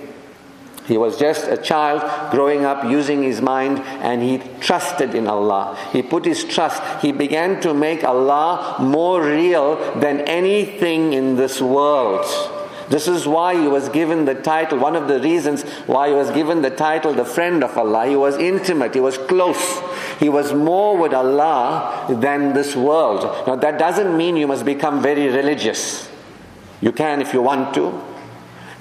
He 0.87 0.97
was 0.97 1.19
just 1.19 1.47
a 1.47 1.57
child 1.57 2.03
growing 2.33 2.65
up 2.65 2.85
using 2.85 3.23
his 3.23 3.41
mind 3.41 3.79
and 4.03 4.23
he 4.23 4.39
trusted 4.61 5.15
in 5.15 5.29
Allah. 5.29 5.79
He 5.93 6.03
put 6.03 6.25
his 6.25 6.43
trust. 6.43 6.83
He 7.01 7.13
began 7.13 7.61
to 7.61 7.73
make 7.73 8.03
Allah 8.03 8.77
more 8.81 9.23
real 9.23 9.77
than 10.01 10.21
anything 10.23 11.13
in 11.13 11.37
this 11.37 11.61
world. 11.61 12.27
This 12.91 13.07
is 13.07 13.25
why 13.25 13.55
he 13.55 13.69
was 13.69 13.89
given 13.89 14.25
the 14.25 14.35
title, 14.35 14.77
one 14.79 14.97
of 14.97 15.07
the 15.07 15.21
reasons 15.21 15.63
why 15.87 16.09
he 16.09 16.15
was 16.15 16.29
given 16.33 16.61
the 16.61 16.71
title, 16.71 17.15
the 17.15 17.25
friend 17.25 17.63
of 17.63 17.79
Allah. 17.79 18.07
He 18.07 18.17
was 18.17 18.37
intimate, 18.37 18.95
he 18.95 19.01
was 19.01 19.17
close. 19.17 19.81
He 20.19 20.29
was 20.29 20.53
more 20.53 20.99
with 20.99 21.15
Allah 21.15 22.07
than 22.11 22.53
this 22.53 22.75
world. 22.75 23.23
Now, 23.47 23.55
that 23.55 23.79
doesn't 23.79 24.17
mean 24.17 24.37
you 24.37 24.49
must 24.49 24.65
become 24.65 25.01
very 25.01 25.29
religious. 25.29 26.11
You 26.81 26.91
can 26.91 27.23
if 27.23 27.33
you 27.33 27.43
want 27.43 27.75
to. 27.75 28.10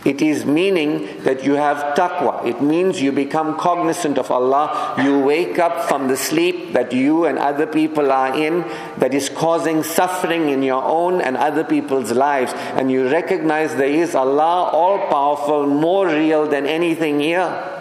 It 0.05 0.21
is 0.21 0.45
meaning 0.45 1.23
that 1.23 1.43
you 1.43 1.55
have 1.55 1.95
taqwa. 1.95 2.45
It 2.45 2.61
means 2.61 3.01
you 3.01 3.11
become 3.11 3.57
cognizant 3.57 4.17
of 4.17 4.31
Allah. 4.31 4.95
You 5.03 5.19
wake 5.19 5.59
up 5.59 5.89
from 5.89 6.07
the 6.07 6.15
sleep 6.15 6.71
that 6.71 6.93
you 6.93 7.25
and 7.25 7.37
other 7.37 7.67
people 7.67 8.09
are 8.11 8.33
in 8.33 8.61
that 8.97 9.13
is 9.13 9.27
causing 9.27 9.83
suffering 9.83 10.49
in 10.49 10.63
your 10.63 10.83
own 10.83 11.19
and 11.19 11.35
other 11.35 11.65
people's 11.65 12.11
lives. 12.13 12.53
And 12.53 12.89
you 12.89 13.09
recognize 13.09 13.75
there 13.75 13.87
is 13.87 14.15
Allah 14.15 14.69
all 14.71 14.99
powerful, 15.09 15.67
more 15.67 16.07
real 16.07 16.47
than 16.47 16.65
anything 16.65 17.19
here. 17.19 17.78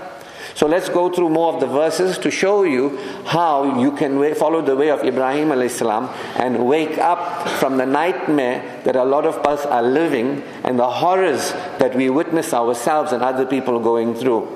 So 0.58 0.66
let's 0.66 0.88
go 0.88 1.08
through 1.08 1.28
more 1.28 1.54
of 1.54 1.60
the 1.60 1.68
verses 1.68 2.18
to 2.18 2.32
show 2.32 2.64
you 2.64 2.98
how 3.26 3.78
you 3.78 3.92
can 3.92 4.34
follow 4.34 4.60
the 4.60 4.74
way 4.74 4.90
of 4.90 5.04
Ibrahim 5.04 5.52
salam 5.68 6.08
and 6.34 6.66
wake 6.66 6.98
up 6.98 7.46
from 7.60 7.76
the 7.76 7.86
nightmare 7.86 8.82
that 8.82 8.96
a 8.96 9.04
lot 9.04 9.24
of 9.24 9.36
us 9.46 9.64
are 9.66 9.84
living 9.84 10.42
and 10.64 10.76
the 10.76 10.90
horrors 10.90 11.52
that 11.78 11.94
we 11.94 12.10
witness 12.10 12.52
ourselves 12.52 13.12
and 13.12 13.22
other 13.22 13.46
people 13.46 13.78
going 13.78 14.16
through. 14.16 14.48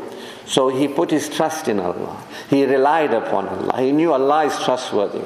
So 0.45 0.71
he 0.71 0.89
put 0.89 1.13
his 1.13 1.29
trust 1.29 1.69
in 1.69 1.79
Allah. 1.79 2.21
He 2.51 2.65
relied 2.65 3.15
upon 3.15 3.47
Allah. 3.47 3.81
He 3.81 3.93
knew 3.93 4.13
Allah 4.13 4.47
is 4.47 4.59
trustworthy. 4.59 5.23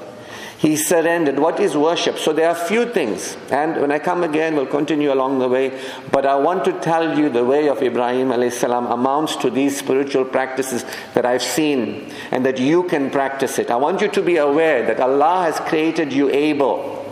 He 0.58 0.76
surrendered. 0.76 1.38
What 1.38 1.60
is 1.60 1.76
worship? 1.76 2.16
So 2.16 2.32
there 2.32 2.48
are 2.48 2.54
few 2.54 2.86
things. 2.86 3.36
And 3.50 3.78
when 3.78 3.92
I 3.92 3.98
come 3.98 4.24
again, 4.24 4.56
we'll 4.56 4.66
continue 4.66 5.12
along 5.12 5.38
the 5.38 5.48
way. 5.48 5.78
But 6.10 6.24
I 6.24 6.36
want 6.36 6.64
to 6.64 6.72
tell 6.80 7.18
you 7.18 7.28
the 7.28 7.44
way 7.44 7.68
of 7.68 7.82
Ibrahim 7.82 8.32
salam 8.50 8.86
amounts 8.86 9.36
to 9.36 9.50
these 9.50 9.76
spiritual 9.76 10.24
practices 10.24 10.86
that 11.12 11.26
I've 11.26 11.42
seen 11.42 12.10
and 12.30 12.46
that 12.46 12.58
you 12.58 12.84
can 12.84 13.10
practice 13.10 13.58
it. 13.58 13.70
I 13.70 13.76
want 13.76 14.00
you 14.00 14.08
to 14.08 14.22
be 14.22 14.36
aware 14.38 14.86
that 14.86 14.98
Allah 14.98 15.42
has 15.42 15.60
created 15.68 16.10
you 16.12 16.30
able. 16.30 17.02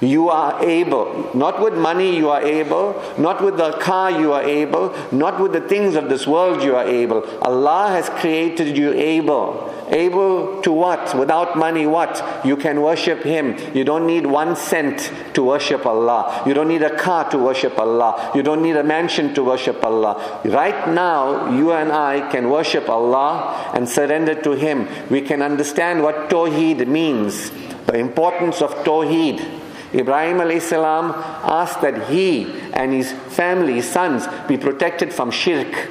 You 0.00 0.30
are 0.30 0.64
able. 0.64 1.30
Not 1.34 1.60
with 1.60 1.74
money 1.74 2.16
you 2.16 2.30
are 2.30 2.42
able, 2.42 3.02
not 3.18 3.42
with 3.42 3.58
the 3.58 3.72
car 3.72 4.10
you 4.10 4.32
are 4.32 4.42
able, 4.42 4.94
not 5.12 5.40
with 5.40 5.52
the 5.52 5.60
things 5.60 5.94
of 5.94 6.08
this 6.08 6.26
world 6.26 6.62
you 6.62 6.74
are 6.74 6.86
able. 6.86 7.24
Allah 7.42 7.88
has 7.88 8.08
created 8.08 8.76
you 8.78 8.92
able. 8.92 9.73
Able 9.88 10.62
to 10.62 10.72
what? 10.72 11.16
Without 11.18 11.56
money, 11.56 11.86
what? 11.86 12.24
You 12.44 12.56
can 12.56 12.82
worship 12.82 13.22
Him. 13.22 13.56
You 13.74 13.84
don't 13.84 14.06
need 14.06 14.26
one 14.26 14.56
cent 14.56 15.12
to 15.34 15.42
worship 15.42 15.86
Allah. 15.86 16.42
You 16.46 16.54
don't 16.54 16.68
need 16.68 16.82
a 16.82 16.96
car 16.96 17.28
to 17.30 17.38
worship 17.38 17.78
Allah. 17.78 18.32
You 18.34 18.42
don't 18.42 18.62
need 18.62 18.76
a 18.76 18.84
mansion 18.84 19.34
to 19.34 19.44
worship 19.44 19.84
Allah. 19.84 20.40
Right 20.44 20.88
now, 20.88 21.50
you 21.50 21.72
and 21.72 21.92
I 21.92 22.30
can 22.30 22.50
worship 22.50 22.88
Allah 22.88 23.70
and 23.74 23.88
surrender 23.88 24.34
to 24.42 24.52
Him. 24.52 24.88
We 25.10 25.20
can 25.20 25.42
understand 25.42 26.02
what 26.02 26.30
Tawheed 26.30 26.86
means, 26.86 27.50
the 27.86 27.98
importance 27.98 28.62
of 28.62 28.70
Tawheed 28.84 29.62
Ibrahim 29.94 30.60
salam 30.60 31.12
asked 31.44 31.80
that 31.82 32.08
he 32.08 32.52
and 32.72 32.92
his 32.92 33.12
family, 33.12 33.74
his 33.74 33.88
sons, 33.88 34.26
be 34.48 34.56
protected 34.56 35.12
from 35.12 35.30
shirk. 35.30 35.88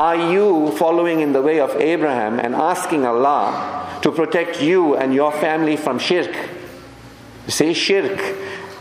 Are 0.00 0.32
you 0.32 0.70
following 0.78 1.20
in 1.20 1.34
the 1.34 1.42
way 1.42 1.60
of 1.60 1.76
Abraham 1.76 2.40
and 2.40 2.54
asking 2.54 3.04
Allah 3.04 3.98
to 4.00 4.10
protect 4.10 4.62
you 4.62 4.96
and 4.96 5.12
your 5.12 5.30
family 5.30 5.76
from 5.76 5.98
shirk? 5.98 6.34
Say 7.48 7.74
shirk 7.74 8.18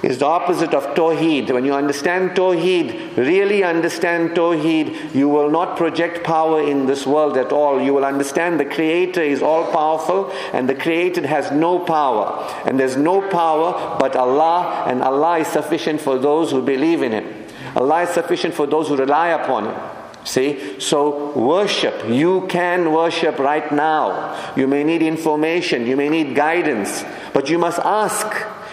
is 0.01 0.19
the 0.19 0.25
opposite 0.25 0.73
of 0.73 0.95
Tawheed. 0.95 1.51
When 1.51 1.65
you 1.65 1.73
understand 1.73 2.37
Tawheed, 2.37 3.17
really 3.17 3.65
understand 3.65 4.29
Tawheed, 4.29 5.13
you 5.13 5.27
will 5.27 5.49
not 5.49 5.75
project 5.75 6.23
power 6.23 6.63
in 6.63 6.85
this 6.85 7.05
world 7.05 7.35
at 7.35 7.51
all. 7.51 7.81
You 7.81 7.93
will 7.93 8.05
understand 8.05 8.57
the 8.57 8.63
Creator 8.63 9.21
is 9.21 9.41
all 9.41 9.69
powerful 9.73 10.31
and 10.53 10.69
the 10.69 10.75
created 10.75 11.25
has 11.25 11.51
no 11.51 11.79
power. 11.79 12.49
And 12.65 12.79
there's 12.79 12.95
no 12.95 13.27
power 13.27 13.97
but 13.99 14.15
Allah, 14.15 14.85
and 14.87 15.03
Allah 15.03 15.39
is 15.39 15.49
sufficient 15.49 15.99
for 15.99 16.17
those 16.17 16.51
who 16.51 16.61
believe 16.61 17.01
in 17.01 17.11
Him. 17.11 17.45
Allah 17.75 18.03
is 18.03 18.09
sufficient 18.11 18.53
for 18.53 18.65
those 18.65 18.87
who 18.87 18.95
rely 18.95 19.27
upon 19.31 19.65
Him. 19.65 19.98
See? 20.29 20.79
So 20.79 21.31
worship. 21.31 22.07
You 22.07 22.45
can 22.49 22.93
worship 22.93 23.39
right 23.39 23.71
now. 23.71 24.53
You 24.55 24.67
may 24.67 24.83
need 24.83 25.01
information, 25.01 25.87
you 25.87 25.97
may 25.97 26.07
need 26.07 26.35
guidance, 26.35 27.03
but 27.33 27.49
you 27.49 27.57
must 27.57 27.79
ask. 27.79 28.27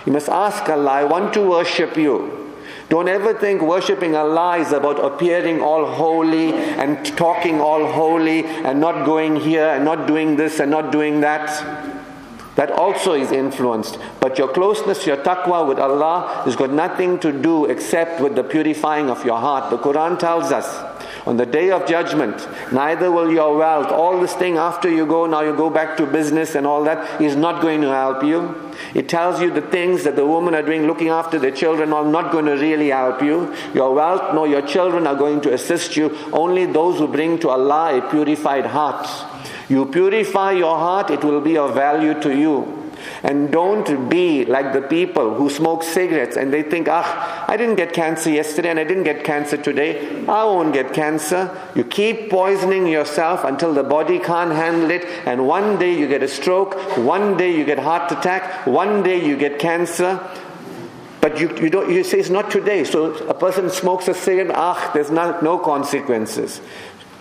You 0.04 0.12
must 0.12 0.28
ask 0.28 0.68
Allah, 0.68 0.90
I 0.90 1.04
want 1.04 1.32
to 1.32 1.40
worship 1.40 1.96
you. 1.96 2.52
Don't 2.90 3.08
ever 3.08 3.32
think 3.32 3.62
worshipping 3.62 4.14
Allah 4.14 4.58
is 4.58 4.70
about 4.72 5.02
appearing 5.02 5.62
all 5.62 5.86
holy 5.86 6.52
and 6.52 7.04
talking 7.16 7.58
all 7.58 7.90
holy 7.90 8.44
and 8.44 8.78
not 8.78 9.06
going 9.06 9.36
here 9.36 9.66
and 9.66 9.82
not 9.82 10.06
doing 10.06 10.36
this 10.36 10.60
and 10.60 10.70
not 10.70 10.92
doing 10.92 11.22
that. 11.22 11.48
That 12.56 12.70
also 12.70 13.14
is 13.14 13.32
influenced. 13.32 13.98
But 14.20 14.38
your 14.38 14.48
closeness, 14.48 15.06
your 15.06 15.16
taqwa 15.16 15.66
with 15.66 15.78
Allah 15.78 16.42
has 16.44 16.54
got 16.54 16.70
nothing 16.70 17.18
to 17.20 17.32
do 17.32 17.64
except 17.64 18.20
with 18.20 18.34
the 18.34 18.44
purifying 18.44 19.08
of 19.08 19.24
your 19.24 19.38
heart. 19.38 19.70
The 19.70 19.78
Quran 19.78 20.18
tells 20.18 20.52
us 20.52 20.66
on 21.26 21.36
the 21.36 21.44
day 21.44 21.72
of 21.72 21.86
judgment, 21.88 22.46
neither 22.72 23.10
will 23.10 23.32
your 23.32 23.56
wealth, 23.56 23.88
all 23.88 24.20
this 24.20 24.34
thing 24.34 24.56
after 24.56 24.88
you 24.88 25.04
go, 25.04 25.26
now 25.26 25.40
you 25.40 25.56
go 25.56 25.68
back 25.68 25.96
to 25.96 26.06
business 26.06 26.54
and 26.54 26.66
all 26.66 26.84
that, 26.84 27.20
is 27.20 27.34
not 27.34 27.60
going 27.60 27.80
to 27.80 27.88
help 27.88 28.22
you. 28.22 28.54
It 28.94 29.08
tells 29.08 29.40
you 29.40 29.50
the 29.50 29.60
things 29.60 30.04
that 30.04 30.14
the 30.14 30.24
women 30.24 30.54
are 30.54 30.62
doing, 30.62 30.86
looking 30.86 31.08
after 31.08 31.38
their 31.38 31.50
children, 31.50 31.92
are 31.92 32.04
not 32.04 32.30
going 32.30 32.44
to 32.44 32.52
really 32.52 32.90
help 32.90 33.22
you. 33.22 33.52
Your 33.74 33.92
wealth 33.92 34.34
nor 34.34 34.46
your 34.46 34.62
children 34.62 35.06
are 35.06 35.16
going 35.16 35.40
to 35.40 35.52
assist 35.52 35.96
you. 35.96 36.16
Only 36.32 36.64
those 36.66 36.98
who 36.98 37.08
bring 37.08 37.40
to 37.40 37.48
Allah 37.48 37.98
a 37.98 38.08
purified 38.08 38.66
heart. 38.66 39.08
You 39.68 39.86
purify 39.86 40.52
your 40.52 40.76
heart, 40.76 41.10
it 41.10 41.24
will 41.24 41.40
be 41.40 41.58
of 41.58 41.74
value 41.74 42.20
to 42.20 42.36
you. 42.36 42.75
And 43.22 43.50
don't 43.50 44.08
be 44.08 44.44
like 44.44 44.72
the 44.72 44.82
people 44.82 45.34
who 45.34 45.50
smoke 45.50 45.82
cigarettes 45.82 46.36
and 46.36 46.52
they 46.52 46.62
think, 46.62 46.88
ah, 46.88 47.44
I 47.48 47.56
didn't 47.56 47.76
get 47.76 47.92
cancer 47.92 48.30
yesterday 48.30 48.70
and 48.70 48.78
I 48.78 48.84
didn't 48.84 49.04
get 49.04 49.24
cancer 49.24 49.56
today. 49.56 50.24
I 50.26 50.44
won't 50.44 50.72
get 50.72 50.92
cancer. 50.92 51.56
You 51.74 51.84
keep 51.84 52.30
poisoning 52.30 52.86
yourself 52.86 53.44
until 53.44 53.72
the 53.74 53.82
body 53.82 54.18
can't 54.18 54.52
handle 54.52 54.90
it. 54.90 55.04
And 55.26 55.46
one 55.46 55.78
day 55.78 55.98
you 55.98 56.08
get 56.08 56.22
a 56.22 56.28
stroke. 56.28 56.74
One 56.98 57.36
day 57.36 57.56
you 57.56 57.64
get 57.64 57.78
heart 57.78 58.10
attack. 58.12 58.66
One 58.66 59.02
day 59.02 59.26
you 59.26 59.36
get 59.36 59.58
cancer. 59.58 60.20
But 61.20 61.40
you, 61.40 61.48
you, 61.56 61.70
don't, 61.70 61.90
you 61.90 62.04
say 62.04 62.20
it's 62.20 62.30
not 62.30 62.50
today. 62.50 62.84
So 62.84 63.14
a 63.26 63.34
person 63.34 63.68
smokes 63.70 64.06
a 64.06 64.14
cigarette, 64.14 64.54
ah, 64.54 64.92
there's 64.94 65.10
not, 65.10 65.42
no 65.42 65.58
consequences. 65.58 66.60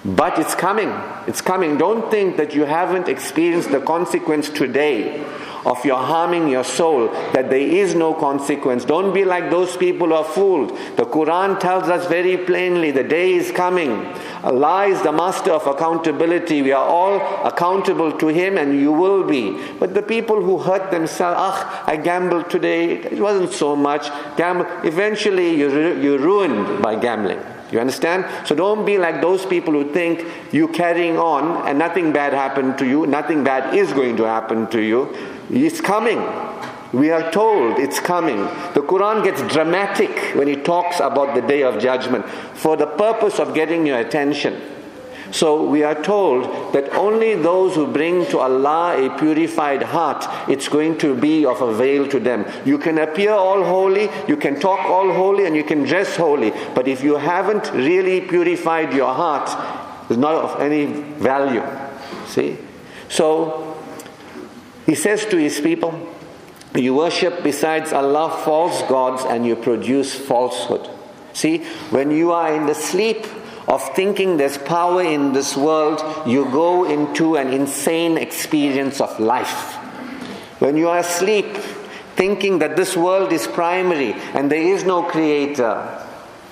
But 0.06 0.38
it's 0.38 0.54
coming. 0.54 0.90
It's 1.26 1.42
coming. 1.42 1.80
Don't 1.80 2.12
think 2.12 2.38
that 2.38 2.54
you 2.54 2.66
haven't 2.66 3.10
experienced 3.10 3.72
the 3.72 3.82
consequence 3.82 4.50
today 4.50 5.26
of 5.66 5.84
your 5.84 5.98
harming 5.98 6.48
your 6.48 6.64
soul, 6.64 7.08
that 7.34 7.50
there 7.50 7.58
is 7.58 7.96
no 7.96 8.14
consequence. 8.14 8.86
Don't 8.86 9.16
be 9.16 9.26
like 9.26 9.50
those 9.50 9.76
people 9.76 10.10
who 10.10 10.14
are 10.14 10.24
fooled. 10.24 10.70
The 10.96 11.06
Quran 11.06 11.60
tells 11.60 11.90
us 11.90 12.06
very 12.06 12.38
plainly 12.38 12.92
the 12.92 13.04
day 13.04 13.34
is 13.34 13.50
coming. 13.52 14.06
Allah 14.44 14.86
is 14.86 15.02
the 15.02 15.12
master 15.12 15.52
of 15.52 15.66
accountability. 15.66 16.62
We 16.62 16.72
are 16.72 16.86
all 16.86 17.16
accountable 17.44 18.12
to 18.12 18.28
Him 18.28 18.60
and 18.60 18.80
you 18.80 18.92
will 18.92 19.24
be. 19.24 19.60
But 19.80 19.96
the 19.96 20.04
people 20.04 20.40
who 20.40 20.60
hurt 20.60 20.92
themselves, 20.92 21.38
ah, 21.40 21.84
I 21.88 21.98
gambled 21.98 22.52
today, 22.52 22.98
it 22.98 23.20
wasn't 23.20 23.52
so 23.52 23.76
much. 23.76 24.08
Gamble. 24.38 24.68
Eventually 24.84 25.56
you're, 25.56 25.98
you're 25.98 26.20
ruined 26.20 26.84
by 26.84 26.96
gambling. 26.96 27.42
You 27.72 27.80
understand? 27.80 28.48
So 28.48 28.56
don't 28.56 28.86
be 28.86 28.98
like 28.98 29.22
those 29.22 29.46
people 29.46 29.74
who 29.74 29.92
think 29.92 30.26
you're 30.52 30.72
carrying 30.72 31.18
on 31.18 31.68
and 31.68 31.80
nothing 31.80 32.14
bad 32.14 32.34
happened 32.34 32.78
to 32.78 32.86
you, 32.86 33.08
nothing 33.08 33.44
bad 33.44 33.76
is 33.76 33.92
going 33.94 34.18
to 34.18 34.24
happen 34.24 34.68
to 34.68 34.82
you. 34.82 35.16
It's 35.50 35.82
coming. 35.82 36.20
We 36.94 37.12
are 37.12 37.32
told 37.32 37.80
it's 37.80 38.00
coming. 38.00 38.38
The 38.74 38.82
Quran 38.82 39.24
gets 39.24 39.42
dramatic 39.54 40.36
when 40.36 40.48
it 40.48 40.64
talks 40.64 41.00
about 41.00 41.36
the 41.36 41.42
day 41.42 41.64
of 41.64 41.82
judgment 41.82 42.26
for 42.54 42.78
the 42.78 42.88
purpose 42.88 43.40
of 43.40 43.54
getting 43.54 43.86
your 43.86 44.00
attention. 44.00 44.62
So 45.32 45.66
we 45.66 45.84
are 45.84 46.02
told 46.02 46.74
that 46.74 46.94
only 46.94 47.36
those 47.36 47.76
who 47.76 47.88
bring 47.88 48.26
to 48.28 48.40
Allah 48.40 48.96
a 49.06 49.18
purified 49.18 49.84
heart, 49.84 50.26
it's 50.50 50.68
going 50.68 50.98
to 51.00 51.16
be 51.16 51.46
of 51.46 51.62
avail 51.62 52.08
to 52.10 52.20
them. 52.20 52.46
You 52.66 52.78
can 52.78 52.98
appear 53.00 53.32
all 53.32 53.64
holy, 53.64 54.10
you 54.28 54.38
can 54.38 54.60
talk 54.60 54.80
all 54.86 55.12
holy, 55.12 55.46
and 55.46 55.56
you 55.56 55.64
can 55.64 55.84
dress 55.84 56.16
holy. 56.16 56.52
But 56.74 56.88
if 56.88 57.04
you 57.04 57.16
haven't 57.16 57.72
really 57.74 58.22
purified 58.22 58.94
your 58.94 59.14
heart, 59.14 59.50
it's 60.10 60.20
not 60.20 60.36
of 60.36 60.62
any 60.62 60.86
value. 60.86 61.64
See? 62.28 62.58
So 63.10 63.78
he 64.86 64.96
says 64.96 65.26
to 65.28 65.38
his 65.38 65.60
people, 65.60 66.14
You 66.76 66.96
worship 66.96 67.44
besides 67.44 67.92
Allah 67.94 68.42
false 68.44 68.82
gods 68.84 69.24
and 69.24 69.46
you 69.46 69.56
produce 69.56 70.14
falsehood. 70.14 70.90
See, 71.34 71.64
when 71.90 72.12
you 72.12 72.32
are 72.32 72.54
in 72.54 72.66
the 72.66 72.76
sleep 72.76 73.26
of 73.68 73.96
thinking 73.96 74.38
there's 74.38 74.58
power 74.58 75.02
in 75.02 75.34
this 75.34 75.58
world, 75.58 76.04
you 76.28 76.46
go 76.46 76.86
into 76.86 77.36
an 77.36 77.52
insane 77.54 78.18
experience 78.18 79.02
of 79.02 79.20
life. 79.20 79.74
When 80.60 80.78
you 80.78 80.90
are 80.90 81.00
asleep, 81.00 81.58
thinking 82.16 82.60
that 82.60 82.76
this 82.76 82.96
world 82.96 83.34
is 83.34 83.48
primary 83.48 84.14
and 84.34 84.52
there 84.52 84.62
is 84.62 84.84
no 84.84 85.04
creator, 85.04 86.06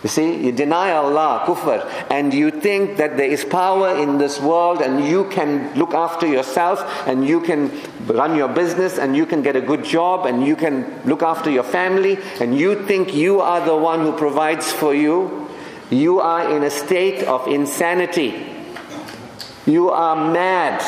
you 0.04 0.10
see, 0.10 0.46
you 0.46 0.52
deny 0.52 0.92
Allah, 0.92 1.44
kufr, 1.46 1.90
and 2.10 2.34
you 2.34 2.52
think 2.52 2.98
that 2.98 3.16
there 3.16 3.30
is 3.30 3.46
power 3.46 3.96
in 3.96 4.18
this 4.18 4.38
world 4.38 4.82
and 4.82 5.08
you 5.08 5.24
can 5.30 5.74
look 5.76 5.94
after 5.94 6.28
yourself 6.28 6.84
and 7.08 7.26
you 7.26 7.40
can 7.40 7.72
run 8.06 8.36
your 8.36 8.50
business 8.50 8.98
and 8.98 9.16
you 9.16 9.26
can 9.26 9.42
get 9.42 9.56
a 9.56 9.62
good 9.62 9.86
job 9.86 10.26
and 10.26 10.46
you 10.46 10.58
can 10.58 11.02
look 11.06 11.24
after 11.24 11.50
your 11.50 11.64
family 11.64 12.18
and 12.42 12.60
you 12.60 12.86
think 12.86 13.14
you 13.14 13.40
are 13.40 13.66
the 13.66 13.76
one 13.76 14.02
who 14.02 14.12
provides 14.12 14.70
for 14.70 14.94
you. 14.94 15.43
You 15.94 16.20
are 16.20 16.50
in 16.56 16.64
a 16.64 16.70
state 16.72 17.24
of 17.24 17.48
insanity. 17.48 18.34
You 19.66 19.90
are 19.92 20.16
mad. 20.16 20.82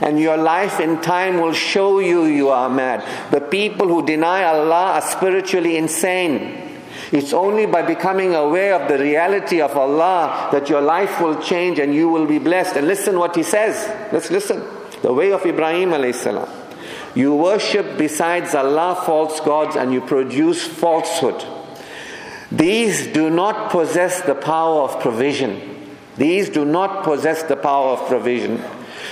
And 0.00 0.18
your 0.18 0.36
life 0.36 0.78
and 0.78 1.02
time 1.02 1.40
will 1.40 1.52
show 1.52 1.98
you 1.98 2.24
you 2.24 2.48
are 2.48 2.70
mad. 2.70 3.04
The 3.32 3.40
people 3.40 3.88
who 3.88 4.06
deny 4.06 4.44
Allah 4.44 4.92
are 4.94 5.02
spiritually 5.02 5.76
insane. 5.76 6.80
It's 7.12 7.32
only 7.32 7.66
by 7.66 7.82
becoming 7.82 8.34
aware 8.34 8.80
of 8.80 8.88
the 8.88 8.98
reality 8.98 9.60
of 9.60 9.76
Allah 9.76 10.48
that 10.52 10.70
your 10.70 10.80
life 10.80 11.20
will 11.20 11.42
change 11.42 11.78
and 11.78 11.92
you 11.92 12.08
will 12.08 12.26
be 12.26 12.38
blessed. 12.38 12.76
And 12.76 12.86
listen 12.86 13.18
what 13.18 13.34
he 13.34 13.42
says. 13.42 13.88
Let's 14.12 14.30
listen. 14.30 14.62
The 15.02 15.12
way 15.12 15.32
of 15.32 15.44
Ibrahim 15.44 15.90
alayhi. 15.90 16.48
You 17.16 17.34
worship 17.34 17.98
besides 17.98 18.54
Allah 18.54 19.02
false 19.04 19.40
gods 19.40 19.74
and 19.74 19.92
you 19.92 20.00
produce 20.00 20.64
falsehood. 20.64 21.44
These 22.52 23.08
do 23.08 23.30
not 23.30 23.70
possess 23.70 24.20
the 24.22 24.34
power 24.34 24.82
of 24.82 25.00
provision. 25.00 25.60
These 26.16 26.50
do 26.50 26.64
not 26.64 27.04
possess 27.04 27.42
the 27.44 27.56
power 27.56 27.92
of 27.92 28.08
provision. 28.08 28.62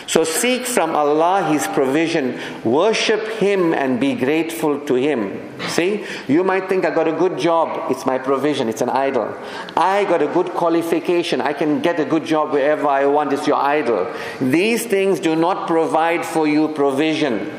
So 0.07 0.25
seek 0.25 0.67
from 0.67 0.97
Allah 0.97 1.45
His 1.53 1.67
provision, 1.67 2.41
worship 2.65 3.27
Him 3.39 3.75
and 3.75 4.01
be 4.01 4.15
grateful 4.15 4.81
to 4.81 4.95
Him. 4.95 5.39
See, 5.69 6.05
you 6.27 6.43
might 6.43 6.69
think 6.69 6.85
I 6.85 6.91
got 6.95 7.09
a 7.09 7.13
good 7.13 7.39
job, 7.39 7.91
it's 7.91 8.07
my 8.07 8.19
provision, 8.19 8.69
it's 8.69 8.81
an 8.81 8.91
idol. 8.91 9.35
I 9.77 10.05
got 10.05 10.23
a 10.23 10.27
good 10.27 10.49
qualification, 10.51 11.41
I 11.41 11.53
can 11.53 11.81
get 11.81 12.01
a 12.01 12.05
good 12.05 12.25
job 12.25 12.53
wherever 12.53 12.87
I 12.87 13.07
want, 13.07 13.33
it's 13.33 13.47
your 13.47 13.57
idol. 13.57 14.13
These 14.41 14.87
things 14.87 15.21
do 15.21 15.37
not 15.37 15.67
provide 15.67 16.25
for 16.25 16.49
you 16.49 16.69
provision. 16.69 17.51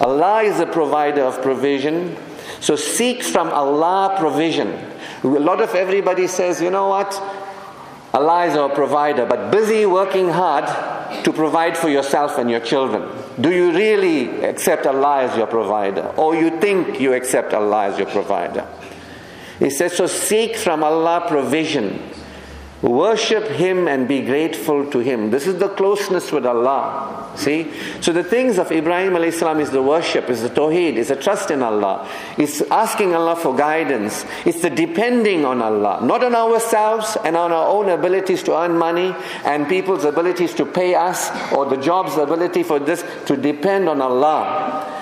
Allah 0.00 0.42
is 0.42 0.58
the 0.58 0.66
provider 0.66 1.22
of 1.22 1.42
provision. 1.42 2.16
So 2.60 2.76
seek 2.76 3.22
from 3.22 3.48
Allah 3.48 4.16
provision. 4.18 4.95
A 5.26 5.40
lot 5.40 5.60
of 5.60 5.74
everybody 5.74 6.28
says, 6.28 6.62
you 6.62 6.70
know 6.70 6.88
what? 6.88 7.12
Allah 8.14 8.46
is 8.46 8.56
our 8.56 8.70
provider, 8.70 9.26
but 9.26 9.50
busy 9.50 9.84
working 9.84 10.28
hard 10.28 10.64
to 11.24 11.32
provide 11.32 11.76
for 11.76 11.88
yourself 11.88 12.38
and 12.38 12.50
your 12.50 12.60
children. 12.60 13.10
Do 13.40 13.50
you 13.50 13.72
really 13.72 14.44
accept 14.44 14.86
Allah 14.86 15.24
as 15.24 15.36
your 15.36 15.48
provider? 15.48 16.14
Or 16.16 16.34
you 16.34 16.58
think 16.60 17.00
you 17.00 17.12
accept 17.12 17.52
Allah 17.52 17.86
as 17.88 17.98
your 17.98 18.06
provider? 18.06 18.66
He 19.58 19.70
says, 19.70 19.96
so 19.96 20.06
seek 20.06 20.56
from 20.56 20.84
Allah 20.84 21.24
provision. 21.28 22.02
Worship 22.82 23.44
Him 23.44 23.88
and 23.88 24.06
be 24.06 24.20
grateful 24.20 24.90
to 24.90 24.98
Him. 24.98 25.30
This 25.30 25.46
is 25.46 25.58
the 25.58 25.70
closeness 25.70 26.30
with 26.30 26.44
Allah. 26.44 27.32
See? 27.34 27.72
So 28.02 28.12
the 28.12 28.22
things 28.22 28.58
of 28.58 28.70
Ibrahim 28.70 29.14
salam 29.32 29.60
is 29.60 29.70
the 29.70 29.82
worship, 29.82 30.28
is 30.28 30.42
the 30.42 30.50
tawheed, 30.50 30.96
is 30.96 31.08
the 31.08 31.16
trust 31.16 31.50
in 31.50 31.62
Allah. 31.62 32.06
is 32.36 32.60
asking 32.70 33.14
Allah 33.14 33.34
for 33.34 33.56
guidance. 33.56 34.26
It's 34.44 34.60
the 34.60 34.68
depending 34.68 35.46
on 35.46 35.62
Allah. 35.62 36.04
Not 36.04 36.22
on 36.22 36.34
ourselves 36.34 37.16
and 37.24 37.34
on 37.34 37.50
our 37.50 37.66
own 37.66 37.88
abilities 37.88 38.42
to 38.42 38.58
earn 38.58 38.76
money 38.76 39.14
and 39.46 39.66
people's 39.68 40.04
abilities 40.04 40.52
to 40.54 40.66
pay 40.66 40.94
us 40.94 41.30
or 41.52 41.64
the 41.64 41.78
job's 41.78 42.16
ability 42.16 42.62
for 42.62 42.78
this, 42.78 43.02
to 43.24 43.38
depend 43.38 43.88
on 43.88 44.02
Allah. 44.02 44.92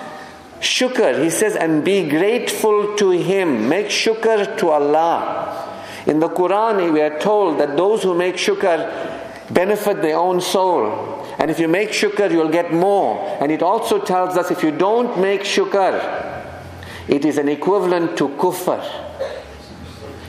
Shukr, 0.60 1.22
he 1.22 1.28
says, 1.28 1.56
and 1.56 1.84
be 1.84 2.08
grateful 2.08 2.94
to 2.96 3.10
Him. 3.10 3.68
Make 3.68 3.88
shukr 3.88 4.56
to 4.58 4.70
Allah. 4.70 5.72
In 6.06 6.20
the 6.20 6.28
Quran, 6.28 6.92
we 6.92 7.00
are 7.00 7.18
told 7.18 7.58
that 7.60 7.76
those 7.76 8.02
who 8.02 8.14
make 8.14 8.36
shukr 8.36 9.52
benefit 9.52 10.02
their 10.02 10.18
own 10.18 10.40
soul. 10.40 11.24
And 11.38 11.50
if 11.50 11.58
you 11.58 11.68
make 11.68 11.90
shukr, 11.90 12.30
you'll 12.30 12.50
get 12.50 12.72
more. 12.72 13.18
And 13.40 13.50
it 13.50 13.62
also 13.62 13.98
tells 13.98 14.36
us 14.36 14.50
if 14.50 14.62
you 14.62 14.70
don't 14.70 15.20
make 15.20 15.42
shukr, 15.42 16.42
it 17.08 17.24
is 17.24 17.38
an 17.38 17.48
equivalent 17.48 18.16
to 18.18 18.28
kufr. 18.28 18.82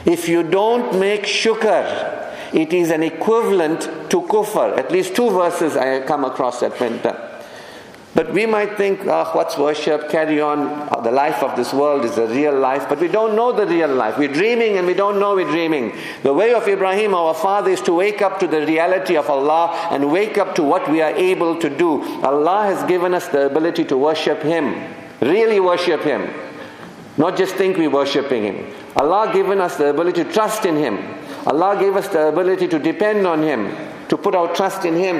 If 0.05 0.29
you 0.29 0.43
don't 0.43 0.99
make 0.99 1.23
shukr, 1.23 2.53
it 2.53 2.73
is 2.73 2.91
an 2.91 3.03
equivalent 3.03 3.81
to 4.09 4.21
kufr. 4.21 4.77
At 4.77 4.91
least 4.91 5.15
two 5.15 5.29
verses 5.29 5.75
I 5.75 6.01
come 6.01 6.23
across 6.23 6.61
that 6.61 6.79
went 6.79 7.05
but 8.15 8.31
we 8.31 8.45
might 8.45 8.77
think, 8.77 9.01
oh, 9.05 9.29
what's 9.33 9.57
worship? 9.57 10.09
Carry 10.09 10.39
on. 10.39 10.87
The 11.03 11.11
life 11.11 11.43
of 11.43 11.57
this 11.57 11.73
world 11.73 12.05
is 12.05 12.15
the 12.15 12.27
real 12.27 12.57
life. 12.57 12.87
But 12.87 13.01
we 13.01 13.09
don't 13.09 13.35
know 13.35 13.51
the 13.51 13.67
real 13.67 13.93
life. 13.93 14.17
We're 14.17 14.33
dreaming 14.33 14.77
and 14.77 14.87
we 14.87 14.93
don't 14.93 15.19
know 15.19 15.35
we're 15.35 15.51
dreaming. 15.51 15.93
The 16.23 16.33
way 16.33 16.53
of 16.53 16.65
Ibrahim, 16.65 17.13
our 17.13 17.33
father, 17.33 17.71
is 17.71 17.81
to 17.81 17.93
wake 17.93 18.21
up 18.21 18.39
to 18.39 18.47
the 18.47 18.65
reality 18.65 19.17
of 19.17 19.29
Allah 19.29 19.89
and 19.91 20.13
wake 20.13 20.37
up 20.37 20.55
to 20.55 20.63
what 20.63 20.89
we 20.89 21.01
are 21.01 21.11
able 21.11 21.59
to 21.59 21.69
do. 21.69 22.01
Allah 22.23 22.63
has 22.63 22.87
given 22.87 23.13
us 23.13 23.27
the 23.27 23.47
ability 23.47 23.83
to 23.85 23.97
worship 23.97 24.41
Him. 24.41 24.73
Really 25.19 25.59
worship 25.59 26.01
Him. 26.01 26.33
Not 27.17 27.35
just 27.35 27.55
think 27.55 27.77
we're 27.77 27.89
worshipping 27.89 28.43
Him. 28.43 28.73
Allah 28.95 29.31
given 29.33 29.59
us 29.59 29.75
the 29.75 29.89
ability 29.89 30.23
to 30.23 30.31
trust 30.31 30.65
in 30.65 30.77
Him. 30.77 30.97
Allah 31.45 31.77
gave 31.77 31.97
us 31.97 32.07
the 32.07 32.29
ability 32.29 32.69
to 32.69 32.79
depend 32.79 33.27
on 33.27 33.43
Him, 33.43 33.75
put 34.25 34.33
our 34.33 34.51
trust 34.55 34.85
in 34.85 34.95
Him. 34.95 35.17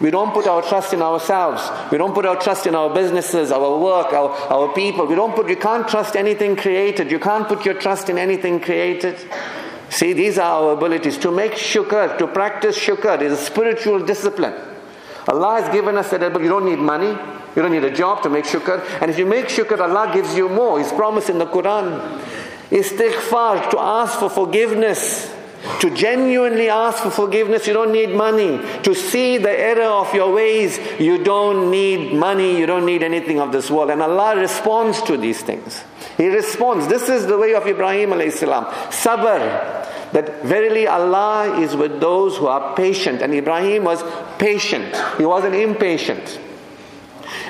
We 0.00 0.12
don't 0.12 0.32
put 0.32 0.46
our 0.46 0.62
trust 0.62 0.92
in 0.92 1.02
ourselves. 1.02 1.60
We 1.90 1.98
don't 1.98 2.14
put 2.14 2.24
our 2.24 2.40
trust 2.40 2.68
in 2.68 2.76
our 2.76 2.94
businesses, 2.94 3.50
our 3.50 3.76
work, 3.76 4.12
our, 4.12 4.30
our 4.30 4.72
people. 4.72 5.06
We 5.06 5.16
don't 5.16 5.34
put, 5.34 5.48
you 5.48 5.56
can't 5.56 5.88
trust 5.88 6.14
anything 6.14 6.54
created. 6.54 7.10
You 7.10 7.18
can't 7.18 7.48
put 7.48 7.64
your 7.64 7.74
trust 7.74 8.10
in 8.10 8.16
anything 8.16 8.60
created. 8.60 9.16
See, 9.90 10.12
these 10.12 10.38
are 10.38 10.62
our 10.62 10.72
abilities. 10.74 11.18
To 11.18 11.32
make 11.32 11.52
shukr, 11.52 12.16
to 12.16 12.28
practice 12.28 12.78
shukr 12.78 13.20
is 13.22 13.32
a 13.32 13.36
spiritual 13.36 13.98
discipline. 14.06 14.54
Allah 15.26 15.60
has 15.60 15.72
given 15.72 15.96
us 15.96 16.10
that 16.10 16.22
ability. 16.22 16.44
You 16.44 16.50
don't 16.50 16.66
need 16.66 16.78
money. 16.78 17.10
You 17.56 17.62
don't 17.62 17.72
need 17.72 17.84
a 17.84 17.94
job 17.94 18.22
to 18.22 18.30
make 18.30 18.44
shukr. 18.44 18.84
And 19.00 19.10
if 19.10 19.18
you 19.18 19.26
make 19.26 19.46
shukr, 19.46 19.80
Allah 19.80 20.12
gives 20.14 20.36
you 20.36 20.48
more. 20.48 20.78
He's 20.78 20.92
promised 20.92 21.28
in 21.28 21.38
the 21.38 21.46
Quran. 21.46 22.20
Istighfar, 22.70 23.70
to 23.70 23.80
ask 23.80 24.20
for 24.20 24.30
forgiveness. 24.30 25.34
To 25.80 25.90
genuinely 25.90 26.68
ask 26.68 27.02
for 27.02 27.10
forgiveness, 27.10 27.66
you 27.66 27.72
don't 27.72 27.92
need 27.92 28.10
money. 28.10 28.58
To 28.82 28.94
see 28.94 29.38
the 29.38 29.50
error 29.50 29.84
of 29.84 30.12
your 30.14 30.32
ways, 30.32 30.78
you 31.00 31.24
don't 31.24 31.70
need 31.70 32.12
money, 32.12 32.58
you 32.58 32.66
don't 32.66 32.84
need 32.84 33.02
anything 33.02 33.40
of 33.40 33.50
this 33.50 33.70
world. 33.70 33.90
And 33.90 34.02
Allah 34.02 34.36
responds 34.36 35.00
to 35.02 35.16
these 35.16 35.40
things. 35.40 35.82
He 36.18 36.28
responds. 36.28 36.86
This 36.88 37.08
is 37.08 37.26
the 37.26 37.38
way 37.38 37.54
of 37.54 37.66
Ibrahim 37.66 38.10
alayhi 38.10 38.32
salam. 38.32 38.66
Sabr. 38.90 39.90
That 40.12 40.44
verily 40.44 40.86
Allah 40.86 41.58
is 41.58 41.74
with 41.74 41.98
those 41.98 42.36
who 42.36 42.46
are 42.46 42.76
patient. 42.76 43.22
And 43.22 43.32
Ibrahim 43.32 43.84
was 43.84 44.04
patient. 44.38 44.94
He 45.16 45.24
wasn't 45.24 45.54
impatient. 45.54 46.38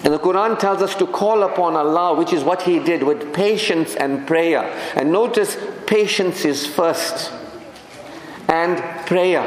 And 0.04 0.14
the 0.14 0.18
Quran 0.18 0.58
tells 0.58 0.80
us 0.82 0.94
to 0.96 1.06
call 1.06 1.42
upon 1.42 1.76
Allah, 1.76 2.16
which 2.16 2.32
is 2.32 2.44
what 2.44 2.62
he 2.62 2.78
did 2.78 3.02
with 3.02 3.34
patience 3.34 3.96
and 3.96 4.26
prayer. 4.26 4.62
And 4.94 5.10
notice, 5.10 5.58
patience 5.86 6.44
is 6.44 6.64
first 6.64 7.32
and 8.54 9.06
prayer. 9.06 9.44